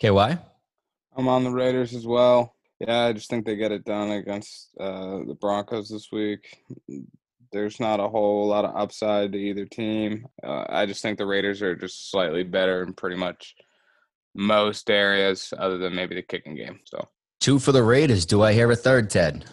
[0.00, 0.38] KY?
[1.16, 2.54] I'm on the Raiders as well.
[2.80, 6.62] Yeah, I just think they get it done against uh, the Broncos this week.
[7.52, 10.26] There's not a whole lot of upside to either team.
[10.42, 13.54] Uh, I just think the Raiders are just slightly better in pretty much
[14.34, 16.80] most areas, other than maybe the kicking game.
[16.84, 17.06] So
[17.40, 18.24] Two for the Raiders.
[18.24, 19.44] Do I hear a third, Ted?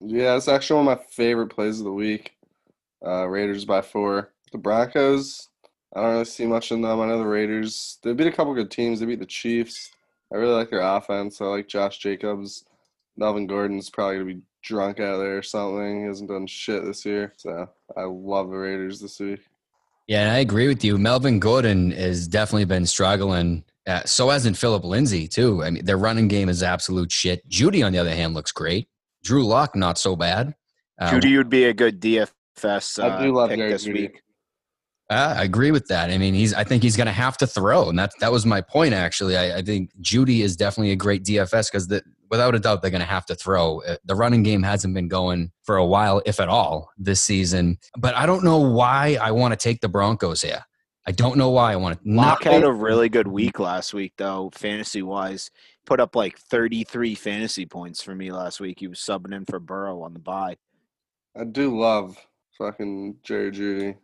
[0.00, 2.32] Yeah, it's actually one of my favorite plays of the week.
[3.06, 4.32] Uh, Raiders by four.
[4.52, 5.48] The Broncos,
[5.94, 7.00] I don't really see much in them.
[7.00, 9.00] I know the Raiders, they beat a couple good teams.
[9.00, 9.90] They beat the Chiefs.
[10.32, 11.40] I really like their offense.
[11.40, 12.64] I like Josh Jacobs.
[13.16, 16.00] Melvin Gordon's probably going to be drunk out there or something.
[16.00, 17.32] He hasn't done shit this year.
[17.36, 19.40] So I love the Raiders this week.
[20.06, 20.98] Yeah, and I agree with you.
[20.98, 23.64] Melvin Gordon has definitely been struggling.
[23.86, 25.62] Uh, so hasn't Philip Lindsay, too.
[25.62, 27.48] I mean, their running game is absolute shit.
[27.48, 28.88] Jeudy, on the other hand, looks great.
[29.22, 30.54] Drew Lock, not so bad.
[30.98, 33.92] Uh, Jeudy would be a good DFS uh, I do love pick Jerry this Jeudy.
[33.92, 34.22] week.
[35.14, 36.10] Uh, I agree with that.
[36.10, 36.52] I mean, he's.
[36.52, 38.94] I think he's going to have to throw, and that that was my point.
[38.94, 42.90] Actually, I, I think Jeudy is definitely a great DFS because without a doubt they're
[42.90, 43.80] going to have to throw.
[43.82, 47.78] Uh, The running game hasn't been going for a while, if at all, this season.
[47.96, 50.64] But I don't know why I want to take the Broncos here.
[51.06, 52.10] I don't know why I want to.
[52.10, 55.48] Lock had a really good week last week, though, fantasy wise.
[55.86, 58.80] Put up like 33 fantasy points for me last week.
[58.80, 60.56] He was subbing in for Burrow on the bye.
[61.38, 62.16] I do love
[62.58, 63.96] fucking Jerry Jeudy.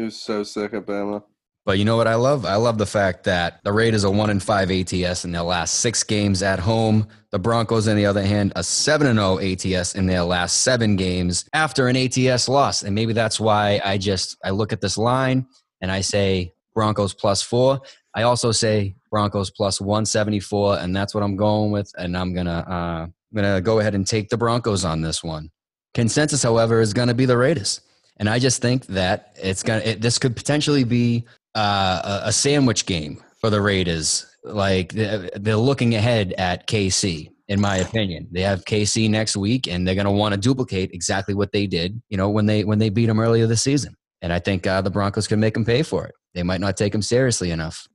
[0.00, 1.22] Was so sick at Bama.
[1.66, 2.46] But you know what I love?
[2.46, 5.74] I love the fact that the Raiders are one and five ATS in their last
[5.76, 7.06] six games at home.
[7.32, 10.96] The Broncos, on the other hand, a seven and zero ATS in their last seven
[10.96, 12.82] games after an ATS loss.
[12.82, 15.46] And maybe that's why I just I look at this line
[15.82, 17.80] and I say Broncos plus four.
[18.14, 21.92] I also say Broncos plus one seventy four, and that's what I'm going with.
[21.98, 25.50] And I'm gonna uh, I'm gonna go ahead and take the Broncos on this one.
[25.92, 27.82] Consensus, however, is gonna be the Raiders.
[28.20, 29.80] And I just think that it's gonna.
[29.80, 34.26] It, this could potentially be uh, a, sandwich game for the Raiders.
[34.44, 38.28] Like they're looking ahead at KC, in my opinion.
[38.30, 42.00] They have KC next week, and they're gonna want to duplicate exactly what they did.
[42.10, 43.96] You know, when they when they beat them earlier this season.
[44.22, 46.14] And I think uh, the Broncos can make them pay for it.
[46.34, 47.88] They might not take them seriously enough.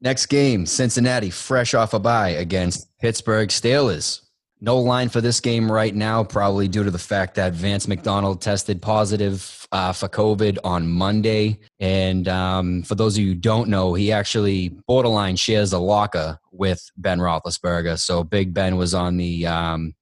[0.00, 4.20] Next game, Cincinnati, fresh off a bye against Pittsburgh Steelers.
[4.60, 8.40] No line for this game right now, probably due to the fact that Vance McDonald
[8.40, 11.58] tested positive uh, for COVID on Monday.
[11.80, 16.38] And um, for those of you who don't know, he actually borderline shares a locker
[16.52, 17.98] with Ben Roethlisberger.
[17.98, 19.94] So Big Ben was on the um,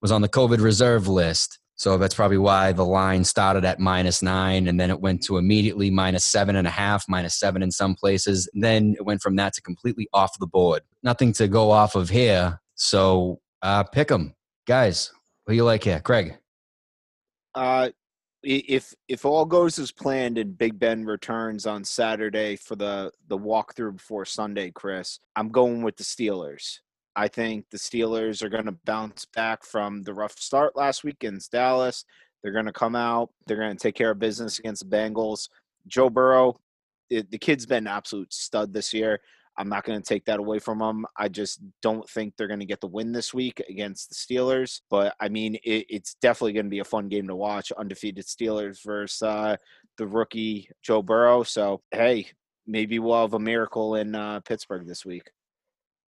[0.00, 1.58] was on the COVID reserve list.
[1.76, 5.38] So that's probably why the line started at minus nine and then it went to
[5.38, 8.48] immediately minus seven and a half, minus seven in some places.
[8.54, 10.82] Then it went from that to completely off the board.
[11.02, 12.60] Nothing to go off of here.
[12.76, 14.34] So uh, pick them,
[14.66, 15.10] guys.
[15.44, 16.36] What do you like here, Craig?
[17.54, 17.90] Uh,
[18.42, 23.38] if if all goes as planned and Big Ben returns on Saturday for the the
[23.38, 26.80] walkthrough before Sunday, Chris, I'm going with the Steelers.
[27.16, 31.16] I think the Steelers are going to bounce back from the rough start last week
[31.22, 32.04] against Dallas.
[32.42, 33.30] They're going to come out.
[33.46, 35.48] They're going to take care of business against the Bengals.
[35.86, 36.58] Joe Burrow,
[37.08, 39.20] it, the kid's been an absolute stud this year.
[39.56, 41.06] I'm not going to take that away from them.
[41.16, 44.80] I just don't think they're going to get the win this week against the Steelers.
[44.90, 47.72] But I mean, it, it's definitely going to be a fun game to watch.
[47.72, 49.56] Undefeated Steelers versus uh,
[49.98, 51.42] the rookie Joe Burrow.
[51.42, 52.26] So hey,
[52.66, 55.30] maybe we'll have a miracle in uh, Pittsburgh this week.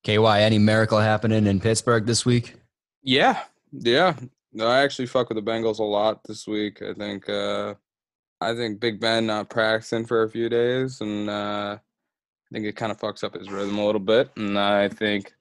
[0.05, 2.55] KY, any miracle happening in Pittsburgh this week?
[3.03, 4.15] Yeah, yeah.
[4.53, 6.81] No, I actually fuck with the Bengals a lot this week.
[6.81, 7.75] I think uh
[8.41, 11.79] I think Big Ben not practicing for a few days and uh
[12.55, 14.31] I think it kind of fucks up his rhythm a little bit.
[14.37, 15.35] And I think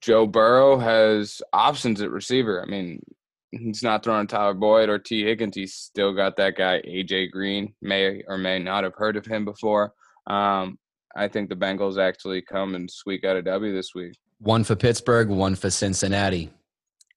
[0.00, 2.62] Joe Burrow has options at receiver.
[2.62, 3.02] I mean,
[3.50, 5.56] he's not throwing Tyler Boyd or Tee Higgins.
[5.56, 7.74] He's still got that guy AJ Green.
[7.82, 9.92] May or may not have heard of him before.
[10.28, 10.78] Um,
[11.16, 14.16] I think the Bengals actually come and squeak out a W this week.
[14.38, 16.52] One for Pittsburgh, one for Cincinnati.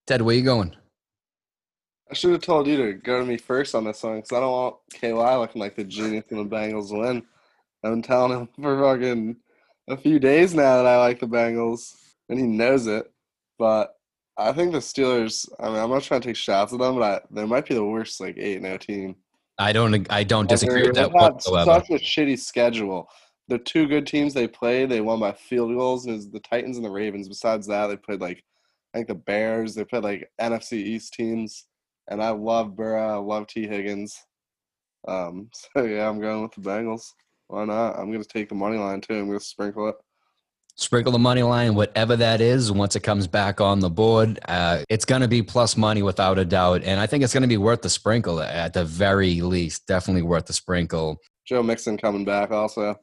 [0.08, 0.76] Ted, where you going?
[2.10, 4.40] I should have told you to go to me first on this one because I
[4.40, 7.22] don't want KY looking like the genius in the Bengals win.
[7.84, 9.38] I've been telling him for fucking
[9.88, 11.96] a few days now that I like the Bengals,
[12.30, 13.12] and he knows it.
[13.58, 13.96] But
[14.38, 15.48] I think the Steelers.
[15.60, 17.76] I mean, I'm not trying to take shots at them, but I, they might be
[17.76, 19.16] the worst like eight no team.
[19.58, 20.08] I don't.
[20.10, 21.66] I don't disagree with that whatsoever.
[21.66, 23.10] Such a shitty schedule.
[23.50, 26.78] The two good teams they played, they won by field goals, and it's the Titans
[26.78, 27.28] and the Ravens.
[27.28, 28.44] Besides that, they played like
[28.94, 29.76] I think the Bears.
[29.76, 31.66] They played like NFC East teams,
[32.08, 33.08] and I love Burrow.
[33.08, 34.18] I love Tee Higgins.
[35.08, 37.12] Um, so yeah, I'm going with the Bengals.
[37.50, 38.00] Why not?
[38.00, 39.16] I'm gonna take the money line too.
[39.16, 39.96] I'm gonna sprinkle it.
[40.76, 44.86] Sprinkle the money line, whatever that is, once it comes back on the board, uh,
[44.88, 46.84] it's going to be plus money without a doubt.
[46.86, 49.88] And I think it's going to be worth the sprinkle at the very least.
[49.88, 51.18] Definitely worth the sprinkle.
[51.46, 52.96] Joe Mixon coming back also.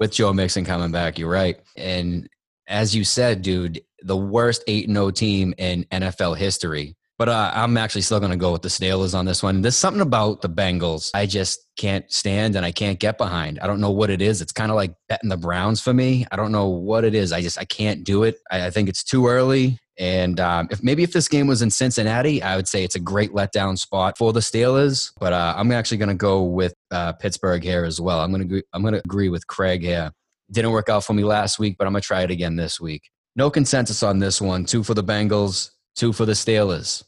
[0.00, 1.16] with Joe Mixon coming back.
[1.16, 1.60] You're right.
[1.76, 2.28] And
[2.66, 6.96] as you said, dude, the worst 8 0 team in NFL history.
[7.22, 9.62] But uh, I'm actually still going to go with the Steelers on this one.
[9.62, 13.60] There's something about the Bengals I just can't stand and I can't get behind.
[13.60, 14.42] I don't know what it is.
[14.42, 16.26] It's kind of like betting the Browns for me.
[16.32, 17.30] I don't know what it is.
[17.30, 18.40] I just I can't do it.
[18.50, 19.78] I, I think it's too early.
[20.00, 22.98] And um, if maybe if this game was in Cincinnati, I would say it's a
[22.98, 25.12] great letdown spot for the Steelers.
[25.20, 28.18] But uh, I'm actually going to go with uh, Pittsburgh here as well.
[28.18, 30.10] I'm going to I'm going to agree with Craig here.
[30.50, 32.80] Didn't work out for me last week, but I'm going to try it again this
[32.80, 33.10] week.
[33.36, 34.64] No consensus on this one.
[34.64, 37.04] Two for the Bengals, two for the Steelers.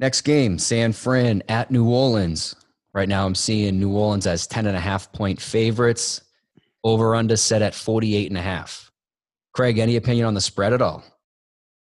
[0.00, 2.56] Next game, San Fran at New Orleans.
[2.94, 6.22] Right now, I'm seeing New Orleans as 10 and a half point favorites.
[6.82, 8.90] Over under set at 48 and a half.
[9.52, 11.04] Craig, any opinion on the spread at all?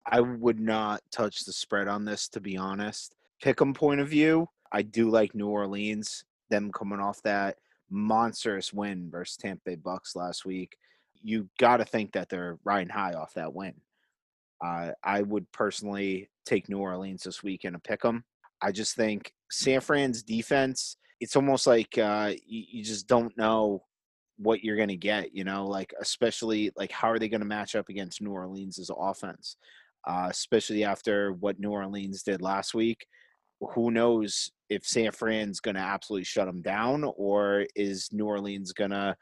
[0.07, 3.15] I would not touch the spread on this, to be honest.
[3.45, 6.25] Pick'em point of view, I do like New Orleans.
[6.49, 7.59] Them coming off that
[7.91, 10.79] monstrous win versus Tampa Bay Bucks last week.
[11.23, 13.75] You got to think that they're riding high off that win.
[14.65, 18.25] Uh, I would personally take New Orleans this week and a them.
[18.63, 20.97] I just think San Fran's defense.
[21.21, 23.83] It's almost like uh, you, you just don't know
[24.39, 25.35] what you're going to get.
[25.35, 28.91] You know, like especially like how are they going to match up against New Orleans'
[28.97, 29.57] offense?
[30.07, 33.07] uh, especially after what New Orleans did last week.
[33.75, 38.73] Who knows if San Fran's going to absolutely shut them down, or is New Orleans
[38.73, 39.17] going to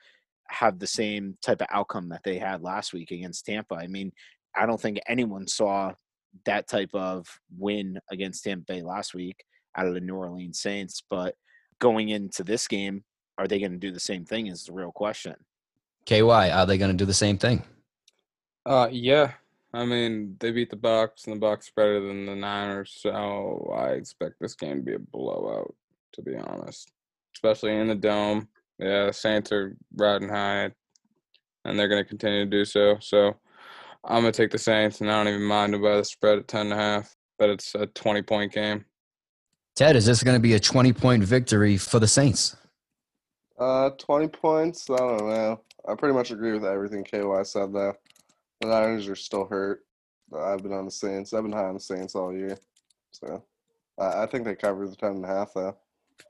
[0.49, 3.77] have the same type of outcome that they had last week against Tampa?
[3.77, 4.13] I mean,
[4.55, 5.93] I don't think anyone saw
[6.47, 9.45] that type of win against Tampa Bay last week
[9.77, 11.35] out of the New Orleans Saints, but
[11.79, 13.05] going into this game,
[13.39, 14.47] are they going to do the same thing?
[14.47, 15.35] Is the real question.
[16.07, 17.63] KY, are they going to do the same thing?
[18.67, 19.33] Uh, yeah.
[19.73, 23.91] I mean, they beat the Bucks, and the Bucks better than the Niners, so I
[23.91, 25.75] expect this game to be a blowout.
[26.13, 26.93] To be honest,
[27.35, 28.49] especially in the dome.
[28.79, 30.71] Yeah, the Saints are riding high,
[31.65, 32.99] and they're going to continue to do so.
[33.01, 33.35] So
[34.07, 36.49] I'm going to take the Saints, and I don't even mind about the spread at
[36.49, 37.15] ten and a half.
[37.39, 38.85] But it's a 20 point game.
[39.75, 42.57] Ted, is this going to be a 20 point victory for the Saints?
[43.59, 44.89] Uh, 20 points.
[44.89, 45.61] I don't know.
[45.89, 47.95] I pretty much agree with everything KY said though.
[48.61, 49.85] The Niners are still hurt.
[50.37, 51.33] I've been on the Saints.
[51.33, 52.57] I've been high on the Saints all year,
[53.11, 53.45] so
[53.99, 55.77] I I think they cover the ten and a half though.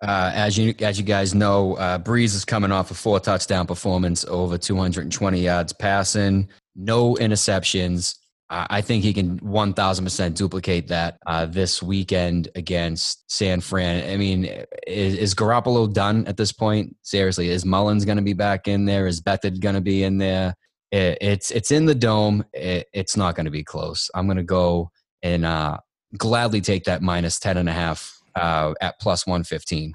[0.03, 3.67] Uh, as you as you guys know, uh, Brees is coming off a four touchdown
[3.67, 8.17] performance, over 220 yards passing, no interceptions.
[8.51, 14.09] I think he can 1,000% duplicate that uh, this weekend against San Fran.
[14.09, 14.45] I mean,
[14.87, 16.95] is, is Garoppolo done at this point?
[17.03, 19.07] Seriously, is Mullens going to be back in there?
[19.07, 20.55] Is Beathard going to be in there?
[20.93, 22.45] It, it's it's in the dome.
[22.53, 24.11] It, it's not going to be close.
[24.15, 24.91] I'm going to go
[25.23, 25.79] and uh,
[26.19, 29.95] gladly take that minus 10 and a half uh, at plus 115.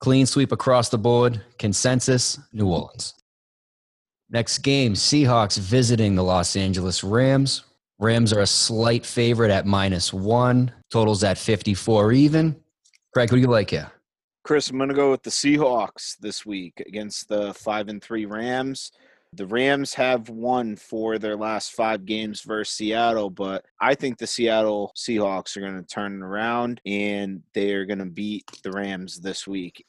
[0.00, 1.42] Clean sweep across the board.
[1.58, 3.14] Consensus New Orleans.
[4.32, 7.64] Next game Seahawks visiting the Los Angeles Rams.
[7.98, 10.72] Rams are a slight favorite at minus one.
[10.90, 12.56] Totals at 54 even.
[13.12, 13.92] Craig, who do you like here?
[14.42, 18.24] Chris, I'm going to go with the Seahawks this week against the five and three
[18.24, 18.90] Rams.
[19.34, 24.26] The Rams have won for their last five games versus Seattle, but I think the
[24.26, 28.72] Seattle Seahawks are going to turn it around and they are going to beat the
[28.72, 29.84] Rams this week.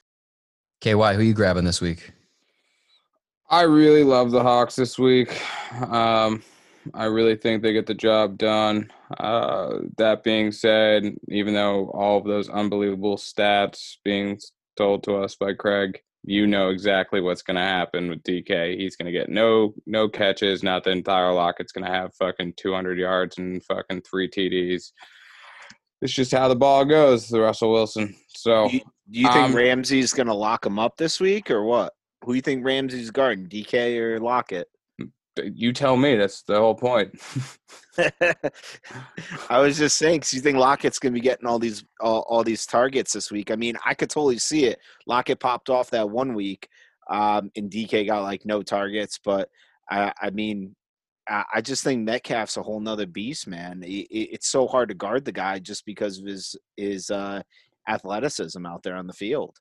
[0.81, 2.11] KY, who are you grabbing this week?
[3.53, 5.39] I really love the Hawks this week.
[5.87, 6.41] Um,
[6.95, 8.91] I really think they get the job done.
[9.19, 14.39] Uh, that being said, even though all of those unbelievable stats being
[14.75, 18.75] told to us by Craig, you know exactly what's going to happen with DK.
[18.75, 20.63] He's going to get no no catches.
[20.63, 24.93] Not the entire Lockett's going to have fucking 200 yards and fucking three TDs.
[26.01, 28.15] It's just how the ball goes, the Russell Wilson.
[28.29, 28.79] So, Do you,
[29.11, 31.93] do you think um, Ramsey's going to lock him up this week or what?
[32.23, 34.67] Who do you think Ramsey's guarding, DK or Lockett?
[35.41, 36.15] you tell me.
[36.15, 37.19] That's the whole point.
[39.49, 42.25] I was just saying, because you think Lockett's going to be getting all these all,
[42.29, 43.51] all these targets this week.
[43.51, 44.79] I mean, I could totally see it.
[45.07, 46.67] Lockett popped off that one week,
[47.09, 49.19] um, and DK got like no targets.
[49.23, 49.49] But
[49.89, 50.75] I, I mean,
[51.27, 53.81] I, I just think Metcalf's a whole nother beast, man.
[53.83, 57.41] It, it- it's so hard to guard the guy just because of his his uh,
[57.89, 59.57] athleticism out there on the field.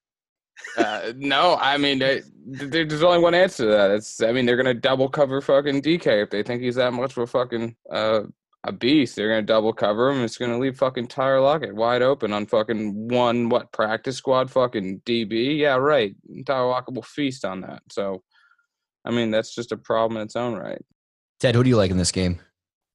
[0.77, 3.91] Uh, no, I mean, they, there's only one answer to that.
[3.91, 7.13] It's, I mean, they're gonna double cover fucking DK if they think he's that much
[7.13, 8.23] of a fucking uh,
[8.65, 9.17] a beast.
[9.17, 10.23] They're gonna double cover him.
[10.25, 15.01] It's gonna leave fucking Tyler Lockett wide open on fucking one what practice squad fucking
[15.01, 15.59] DB.
[15.59, 16.15] Yeah, right.
[16.47, 17.83] Tyler Lockett will feast on that.
[17.91, 18.23] So,
[19.05, 20.83] I mean, that's just a problem in its own right.
[21.41, 22.41] Ted, who do you like in this game?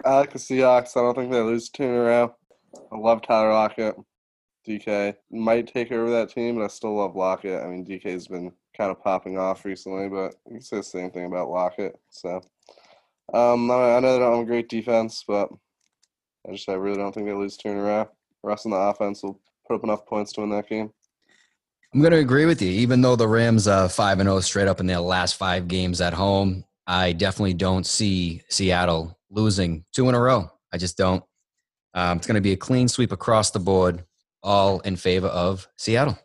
[0.05, 0.95] I like the Seahawks.
[0.95, 2.35] I don't think they lose two in a row.
[2.91, 3.95] I love Tyler Lockett.
[4.67, 7.63] DK might take over that team, but I still love Lockett.
[7.63, 11.11] I mean, DK's been kind of popping off recently, but you can say the same
[11.11, 11.99] thing about Lockett.
[12.09, 12.41] So,
[13.33, 15.49] um, I know they don't have a great defense, but
[16.47, 18.09] I just I really don't think they lose two in a row.
[18.43, 20.91] Russ on the offense will put up enough points to win that game.
[21.93, 22.69] I'm going to agree with you.
[22.69, 26.01] Even though the Rams are 5 and 0 straight up in their last five games
[26.01, 30.49] at home, I definitely don't see Seattle losing two in a row.
[30.71, 31.23] I just don't.
[31.93, 34.03] Um, it's going to be a clean sweep across the board,
[34.47, 36.17] all in favor of Seattle.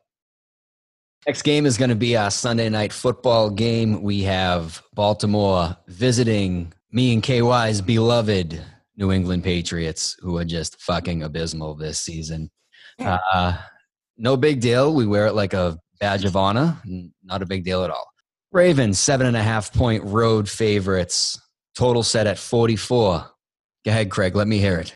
[1.27, 4.03] Next game is going to be our Sunday night football game.
[4.03, 8.61] We have Baltimore visiting me and KY's beloved
[8.97, 12.51] New England Patriots, who are just fucking abysmal this season.
[12.99, 13.57] Uh,
[14.17, 14.95] no big deal.
[14.95, 16.77] We wear it like a badge of honor.
[17.25, 18.07] Not a big deal at all.
[18.53, 21.41] Ravens, seven and a half point road favorites.
[21.75, 23.27] Total set at 44.
[23.85, 24.37] Go ahead, Craig.
[24.37, 24.95] Let me hear it.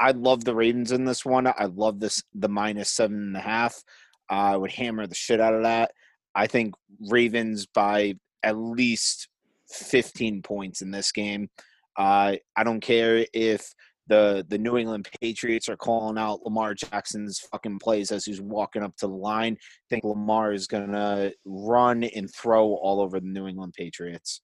[0.00, 1.46] I love the Ravens in this one.
[1.46, 3.82] I love this the minus seven and a half.
[4.30, 5.90] I would hammer the shit out of that.
[6.34, 6.74] I think
[7.08, 9.28] Ravens by at least
[9.70, 11.48] fifteen points in this game.
[11.96, 13.72] Uh, I don't care if
[14.06, 18.82] the the New England Patriots are calling out Lamar Jackson's fucking plays as he's walking
[18.82, 19.54] up to the line.
[19.60, 24.40] I think Lamar is gonna run and throw all over the New England Patriots.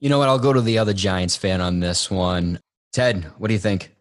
[0.00, 0.28] You know what?
[0.28, 2.60] I'll go to the other Giants fan on this one.
[2.92, 3.94] Ted, what do you think?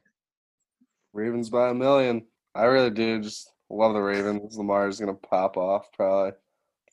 [1.13, 2.26] Ravens by a million.
[2.56, 3.21] I really do.
[3.21, 4.58] Just love the Ravens.
[4.58, 6.32] Lamar is gonna pop off probably.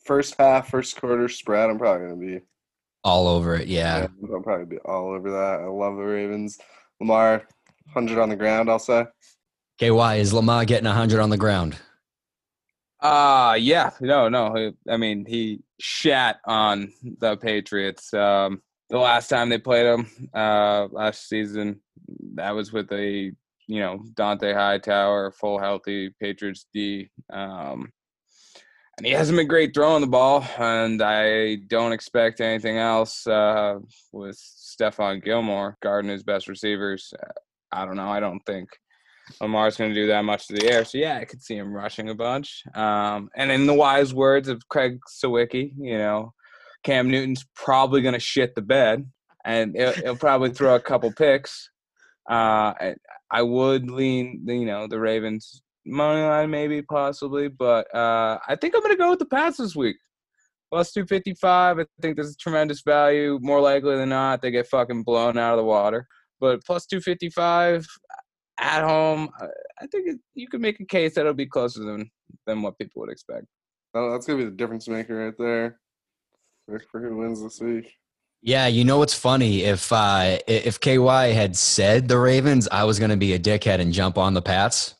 [0.04, 1.70] First half, first quarter spread.
[1.70, 2.40] I'm probably gonna be.
[3.02, 3.66] All over it.
[3.66, 4.00] Yeah.
[4.00, 5.60] Yeah, I'll probably be all over that.
[5.60, 6.58] I love the Ravens.
[7.00, 7.46] Lamar,
[7.92, 8.70] hundred on the ground.
[8.70, 9.06] I'll say.
[9.78, 11.76] KY, is Lamar getting 100 on the ground?
[13.00, 14.72] Uh yeah, no, no.
[14.86, 18.12] I mean, he shat on the Patriots.
[18.12, 21.80] Um, the last time they played them uh, last season,
[22.34, 23.32] that was with a
[23.70, 27.08] you know Dont'a Hightower, full healthy Patriots D.
[27.32, 27.92] Um,
[28.98, 33.76] and he hasn't been great throwing the ball, and I don't expect anything else uh,
[34.12, 37.14] with Stephon Gilmore guarding his best receivers.
[37.72, 38.10] I don't know.
[38.10, 38.68] I don't think
[39.40, 40.84] Lamar's going to do that much to the air.
[40.84, 42.64] So yeah, I could see him rushing a bunch.
[42.74, 46.34] Um, and in the wise words of Craig Sawicki, you know,
[46.82, 49.06] Cam Newton's probably going to shit the bed,
[49.44, 51.70] and he'll, he'll probably throw a couple picks.
[52.30, 52.72] Uh,
[53.30, 58.74] I would lean, you know, the Ravens money line maybe possibly, but uh, I think
[58.74, 59.96] I'm going to go with the Pats this week.
[60.70, 61.80] Plus 255.
[61.80, 63.40] I think there's a tremendous value.
[63.42, 66.06] More likely than not, they get fucking blown out of the water.
[66.38, 67.84] But plus 255
[68.58, 72.08] at home, I think you could make a case that it'll be closer than
[72.46, 73.46] than what people would expect.
[73.94, 75.80] Oh, that's gonna be the difference maker right there.
[76.92, 77.92] For who wins this week.
[78.42, 79.64] Yeah, you know what's funny?
[79.64, 83.80] If uh, if KY had said the Ravens, I was going to be a dickhead
[83.80, 84.94] and jump on the Pats.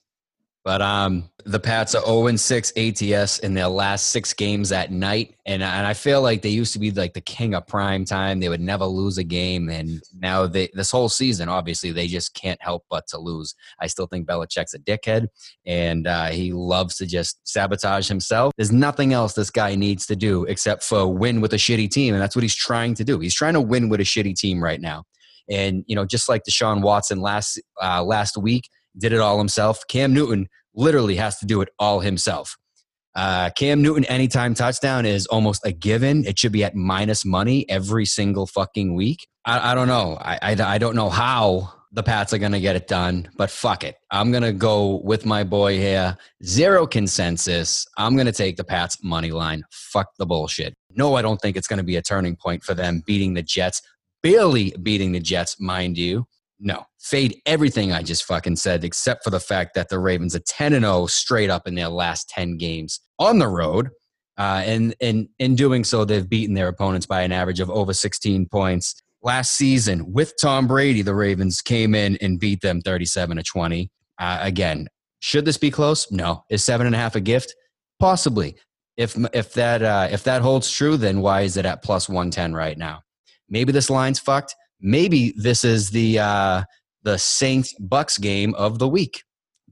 [0.63, 5.35] But um, the Pats are 0 6 ATS in their last six games at night.
[5.47, 8.41] And, and I feel like they used to be like the king of prime time.
[8.41, 9.71] They would never lose a game.
[9.71, 13.55] And now they, this whole season, obviously, they just can't help but to lose.
[13.81, 15.29] I still think Belichick's a dickhead
[15.65, 18.53] and uh, he loves to just sabotage himself.
[18.57, 22.13] There's nothing else this guy needs to do except for win with a shitty team.
[22.13, 23.19] And that's what he's trying to do.
[23.19, 25.05] He's trying to win with a shitty team right now.
[25.49, 28.69] And, you know, just like Deshaun Watson last, uh, last week,
[28.99, 29.87] did it all himself.
[29.89, 32.57] Cam Newton literally has to do it all himself.
[33.15, 36.25] Uh, Cam Newton anytime touchdown is almost a given.
[36.25, 39.27] It should be at minus money every single fucking week.
[39.45, 40.17] I, I don't know.
[40.21, 43.51] I, I, I don't know how the Pats are going to get it done, but
[43.51, 43.97] fuck it.
[44.13, 46.17] I'm going to go with my boy here.
[46.45, 47.85] Zero consensus.
[47.99, 49.65] I'm going to take the Pats money line.
[49.73, 50.75] Fuck the bullshit.
[50.93, 53.43] No, I don't think it's going to be a turning point for them beating the
[53.43, 53.83] Jets,
[54.23, 56.27] barely beating the Jets, mind you.
[56.61, 60.41] No, fade everything I just fucking said, except for the fact that the Ravens are
[60.41, 63.89] 10 and 0 straight up in their last 10 games on the road.
[64.39, 67.93] Uh, and, and in doing so, they've beaten their opponents by an average of over
[67.93, 68.95] 16 points.
[69.23, 73.91] Last season, with Tom Brady, the Ravens came in and beat them 37 to 20.
[74.19, 74.87] Uh, again,
[75.21, 76.11] should this be close?
[76.11, 76.45] No.
[76.49, 77.55] Is seven and a half a gift?
[77.99, 78.57] Possibly.
[78.97, 82.55] If if that uh, if that holds true, then why is it at plus 110
[82.55, 83.01] right now?
[83.49, 86.63] Maybe this line's fucked maybe this is the uh,
[87.03, 89.23] the Saints Bucs game of the week.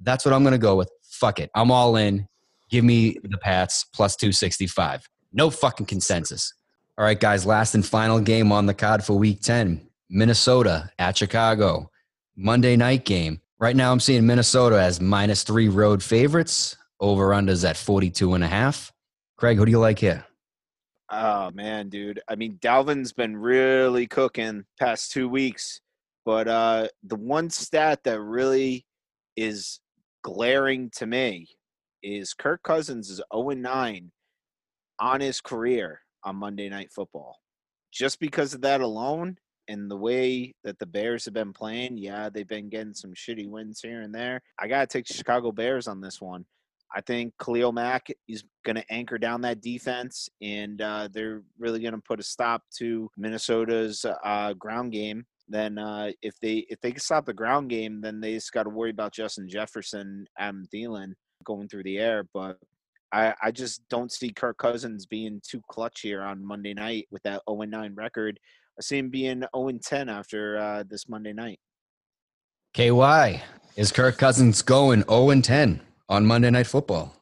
[0.01, 0.91] That's what I'm going to go with.
[1.05, 2.26] Fuck it, I'm all in.
[2.70, 5.09] Give me the Pats plus 265.
[5.33, 6.53] No fucking consensus.
[6.97, 7.47] All right, guys.
[7.47, 11.91] Last and final game on the card for Week 10: Minnesota at Chicago.
[12.37, 13.41] Monday night game.
[13.59, 16.76] Right now, I'm seeing Minnesota as minus three road favorites.
[17.01, 18.93] Over unders at 42 and a half.
[19.37, 20.24] Craig, who do you like here?
[21.11, 22.20] Oh man, dude.
[22.29, 25.81] I mean, Dalvin's been really cooking past two weeks,
[26.29, 28.85] but uh, the one stat that really
[29.35, 29.81] is
[30.22, 31.49] glaring to me
[32.03, 34.12] is Kirk Cousins is 0 9
[35.01, 37.35] on his career on Monday Night Football.
[37.95, 42.29] Just because of that alone, and the way that the Bears have been playing, yeah,
[42.29, 44.43] they've been getting some shitty wins here and there.
[44.59, 46.45] I gotta take the Chicago Bears on this one.
[46.95, 51.81] I think Khalil Mack is going to anchor down that defense, and uh, they're really
[51.81, 55.24] going to put a stop to Minnesota's uh, ground game.
[55.49, 58.64] Then, uh, if they if they can stop the ground game, then they just got
[58.64, 62.24] to worry about Justin Jefferson, Adam Thielen going through the air.
[62.34, 62.59] But
[63.12, 67.22] I, I just don't see Kirk Cousins being too clutch here on Monday night with
[67.22, 68.38] that 0 9 record.
[68.78, 71.59] I see him being 0 10 after uh, this Monday night.
[72.74, 73.42] KY
[73.76, 75.80] is Kirk Cousins going 0 10?
[76.09, 77.14] on Monday Night Football?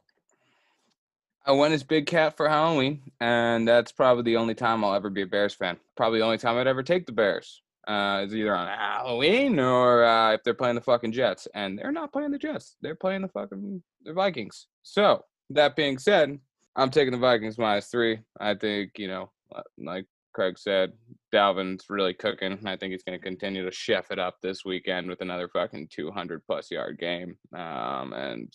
[1.45, 5.11] I went as Big Cat for Halloween, and that's probably the only time I'll ever
[5.11, 5.77] be a Bears fan.
[5.97, 7.63] Probably the only time I'd ever take the Bears.
[7.87, 11.93] Uh, is either on Halloween or uh, if they're playing the fucking Jets, and they're
[11.93, 12.77] not playing the Jets.
[12.83, 14.67] They're playing the fucking the Vikings.
[14.83, 16.39] So that being said,
[16.75, 18.19] I'm taking the Vikings minus three.
[18.41, 19.31] I think you know,
[19.79, 20.07] like
[20.37, 20.93] Craig said,
[21.35, 22.59] Dalvin's really cooking.
[22.67, 25.89] I think he's going to continue to chef it up this weekend with another fucking
[25.91, 27.39] 200 plus yard game.
[27.55, 28.53] Um, and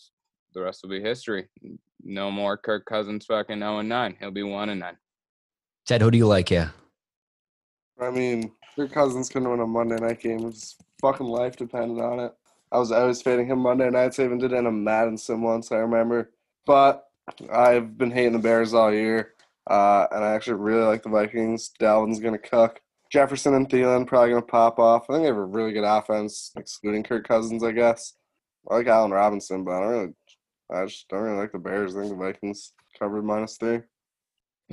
[0.53, 1.47] the rest will be history.
[2.03, 4.17] No more Kirk Cousins fucking 0 and 9.
[4.19, 4.97] He'll be 1 and 9.
[5.87, 6.69] Ted, who do you like Yeah.
[7.99, 10.43] I mean, Kirk Cousins can win a Monday night game.
[10.43, 12.33] His fucking life depended on it.
[12.71, 14.19] I was always fading him Monday nights.
[14.19, 16.31] I even did it in a Madden sim once, I remember.
[16.65, 17.05] But
[17.51, 19.33] I've been hating the Bears all year.
[19.69, 21.71] Uh, and I actually really like the Vikings.
[21.79, 22.81] Dalvin's going to cook.
[23.11, 25.09] Jefferson and Thielen probably going to pop off.
[25.09, 28.13] I think they have a really good offense, excluding Kirk Cousins, I guess.
[28.69, 30.13] I like Allen Robinson, but I don't really
[30.73, 31.95] I just don't really like the Bears.
[31.95, 33.81] I think the Vikings covered minus three.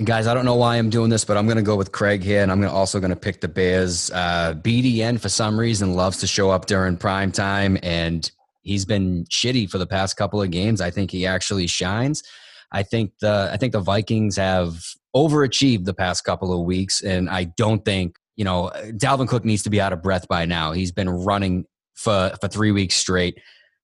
[0.05, 2.23] Guys, I don't know why I'm doing this, but I'm going to go with Craig
[2.23, 4.09] here, and I'm also going to pick the Bears.
[4.11, 8.31] Uh, BDN, for some reason, loves to show up during prime time, and
[8.61, 10.79] he's been shitty for the past couple of games.
[10.79, 12.23] I think he actually shines.
[12.71, 14.81] I think the I think the Vikings have
[15.13, 19.63] overachieved the past couple of weeks, and I don't think you know Dalvin Cook needs
[19.63, 20.71] to be out of breath by now.
[20.71, 23.37] He's been running for for three weeks straight.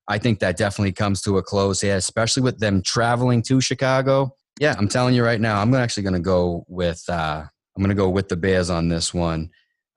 [0.08, 4.34] I think that definitely comes to a close here, especially with them traveling to Chicago.
[4.60, 7.44] Yeah, I'm telling you right now, I'm actually going to go with uh,
[7.76, 9.50] I'm going to go with the Bears on this one.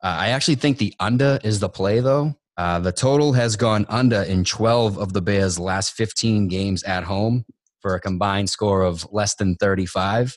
[0.03, 2.35] Uh, I actually think the under is the play, though.
[2.57, 7.05] Uh, the total has gone under in 12 of the Bears' last 15 games at
[7.05, 7.45] home
[7.81, 10.37] for a combined score of less than 35.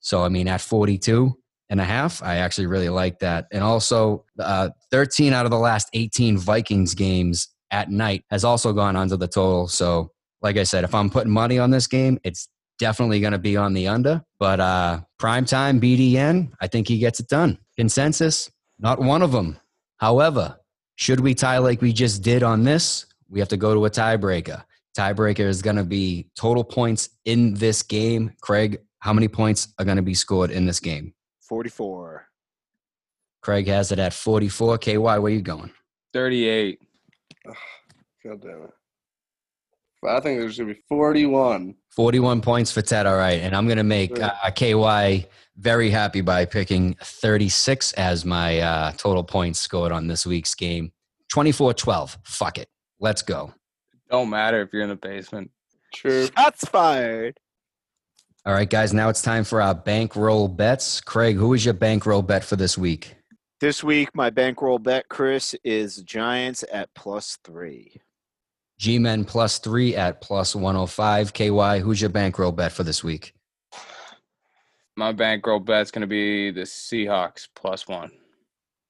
[0.00, 1.34] So, I mean, at 42
[1.70, 3.46] and a half, I actually really like that.
[3.50, 8.74] And also, uh, 13 out of the last 18 Vikings games at night has also
[8.74, 9.66] gone under the total.
[9.68, 10.10] So,
[10.42, 12.46] like I said, if I'm putting money on this game, it's
[12.78, 14.24] definitely going to be on the under.
[14.38, 17.58] But uh, prime time BDN, I think he gets it done.
[17.76, 19.58] Consensus, not one of them.
[19.98, 20.58] However,
[20.96, 23.90] should we tie like we just did on this, we have to go to a
[23.90, 24.64] tiebreaker.
[24.96, 28.32] Tiebreaker is going to be total points in this game.
[28.40, 31.14] Craig, how many points are going to be scored in this game?
[31.40, 32.26] 44.
[33.42, 34.78] Craig has it at 44.
[34.78, 35.70] KY, where you going?
[36.12, 36.80] 38.
[38.24, 38.70] God damn it.
[40.06, 41.74] I think there's going to be 41.
[41.90, 43.06] 41 points for Ted.
[43.06, 43.40] All right.
[43.40, 45.26] And I'm going to make uh, KY
[45.56, 50.92] very happy by picking 36 as my uh, total points scored on this week's game.
[51.30, 52.18] 24 12.
[52.24, 52.68] Fuck it.
[53.00, 53.52] Let's go.
[54.10, 55.50] Don't matter if you're in the basement.
[55.94, 56.28] True.
[56.36, 57.38] Shots fired.
[58.46, 58.92] All right, guys.
[58.92, 61.00] Now it's time for our bankroll bets.
[61.00, 63.16] Craig, who is your bankroll bet for this week?
[63.60, 67.96] This week, my bankroll bet, Chris, is Giants at plus three.
[68.78, 71.32] G Men plus three at plus 105.
[71.32, 73.34] KY, who's your bankroll bet for this week?
[74.96, 78.10] My bankroll bet's going to be the Seahawks plus one.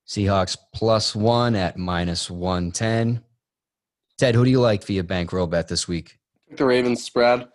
[0.07, 3.22] Seahawks plus one at minus 110.
[4.18, 6.18] Ted, who do you like for your bankroll bet this week?
[6.51, 7.49] The Ravens spread.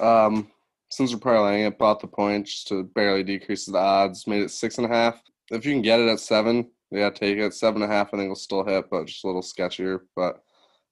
[0.00, 0.50] Um,
[0.90, 4.26] since we're parlaying it, bought the point just to barely decrease the odds.
[4.26, 5.22] Made it six and a half.
[5.50, 7.54] If you can get it at seven, yeah, take it.
[7.54, 10.00] Seven and a half, I think will still hit, but just a little sketchier.
[10.14, 10.42] But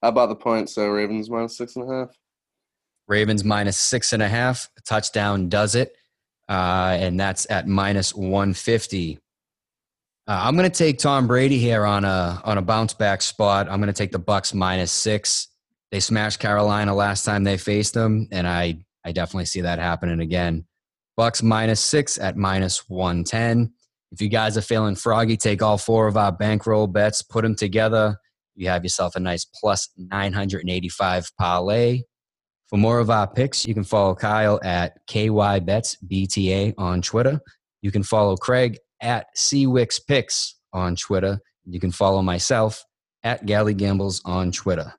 [0.02, 2.10] I bought the point, so Ravens minus six and a half.
[3.06, 4.68] Ravens minus six and half.
[4.78, 5.96] A touchdown does it.
[6.48, 9.18] Uh, and that's at minus 150.
[10.26, 13.68] Uh, I'm going to take Tom Brady here on a on a bounce back spot.
[13.68, 15.48] I'm going to take the Bucs minus six.
[15.90, 20.20] They smashed Carolina last time they faced them, and I I definitely see that happening
[20.20, 20.66] again.
[21.18, 23.72] Bucs minus six at minus 110.
[24.12, 27.54] If you guys are feeling froggy, take all four of our bankroll bets, put them
[27.54, 28.16] together.
[28.54, 32.02] You have yourself a nice plus 985 parlay.
[32.68, 37.40] For more of our picks, you can follow Kyle at KYBetsBTA on Twitter.
[37.82, 41.40] You can follow Craig at CWicksPicks on Twitter.
[41.64, 42.84] You can follow myself
[43.22, 44.92] at Gally Gambles on Twitter.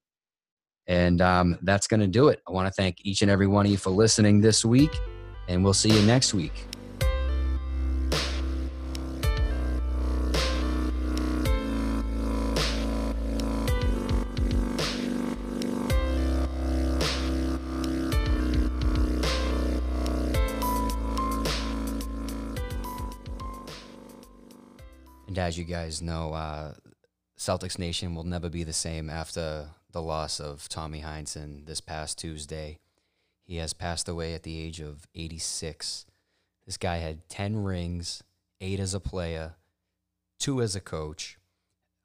[0.88, 2.41] And um, that's going to do it.
[2.47, 4.91] I want to thank each and every one of you for listening this week,
[5.47, 6.70] and we'll see you next week.
[25.52, 26.72] As you guys know, uh,
[27.38, 32.18] Celtics Nation will never be the same after the loss of Tommy Heinsohn this past
[32.18, 32.80] Tuesday.
[33.43, 36.06] He has passed away at the age of 86.
[36.66, 38.24] This guy had 10 rings,
[38.62, 39.56] eight as a player,
[40.39, 41.38] two as a coach.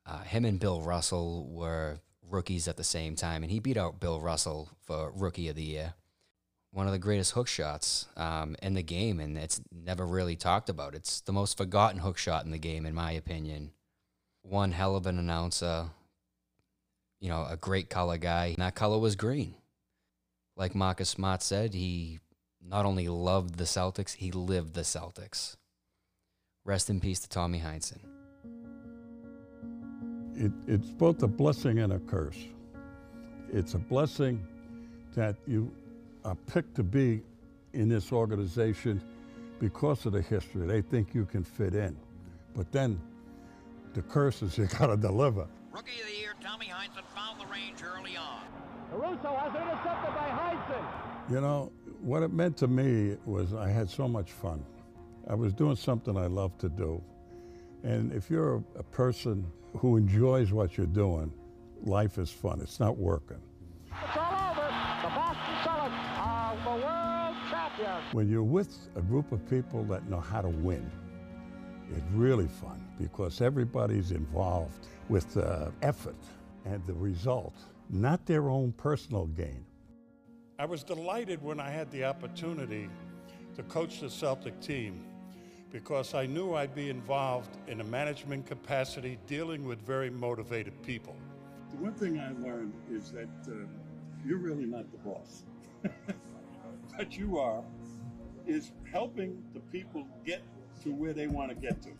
[0.04, 4.00] Uh, him and Bill Russell were rookies at the same time, and he beat out
[4.00, 5.94] Bill Russell for Rookie of the Year.
[6.76, 10.68] One of the greatest hook shots um, in the game, and it's never really talked
[10.68, 10.94] about.
[10.94, 13.70] It's the most forgotten hook shot in the game, in my opinion.
[14.42, 15.86] One hell of an announcer,
[17.18, 18.48] you know, a great color guy.
[18.48, 19.54] And that color was green.
[20.54, 22.18] Like Marcus Smart said, he
[22.62, 25.56] not only loved the Celtics, he lived the Celtics.
[26.66, 28.00] Rest in peace to Tommy Heinsohn.
[30.34, 32.44] It, it's both a blessing and a curse.
[33.50, 34.46] It's a blessing
[35.14, 35.72] that you
[36.26, 37.22] are picked to be
[37.72, 39.00] in this organization
[39.60, 40.66] because of the history.
[40.66, 41.96] They think you can fit in.
[42.54, 43.00] But then
[43.94, 45.46] the curse is you got to deliver.
[45.70, 48.42] Rookie of the year, Tommy Heinsohn found the range early on.
[48.90, 51.32] Caruso has it intercepted by Heinsohn.
[51.32, 54.64] You know, what it meant to me was I had so much fun.
[55.28, 57.02] I was doing something I love to do.
[57.84, 59.46] And if you're a, a person
[59.78, 61.32] who enjoys what you're doing,
[61.84, 62.60] life is fun.
[62.60, 63.40] It's not working.
[68.12, 70.88] When you're with a group of people that know how to win,
[71.90, 76.16] it's really fun because everybody's involved with the effort
[76.64, 77.54] and the result,
[77.90, 79.66] not their own personal gain.
[80.58, 82.88] I was delighted when I had the opportunity
[83.56, 85.04] to coach the Celtic team
[85.72, 91.16] because I knew I'd be involved in a management capacity dealing with very motivated people.
[91.70, 93.66] The one thing I learned is that uh,
[94.24, 95.42] you're really not the boss.
[96.96, 97.62] but you are
[98.46, 100.42] is helping the people get
[100.82, 101.90] to where they want to get to.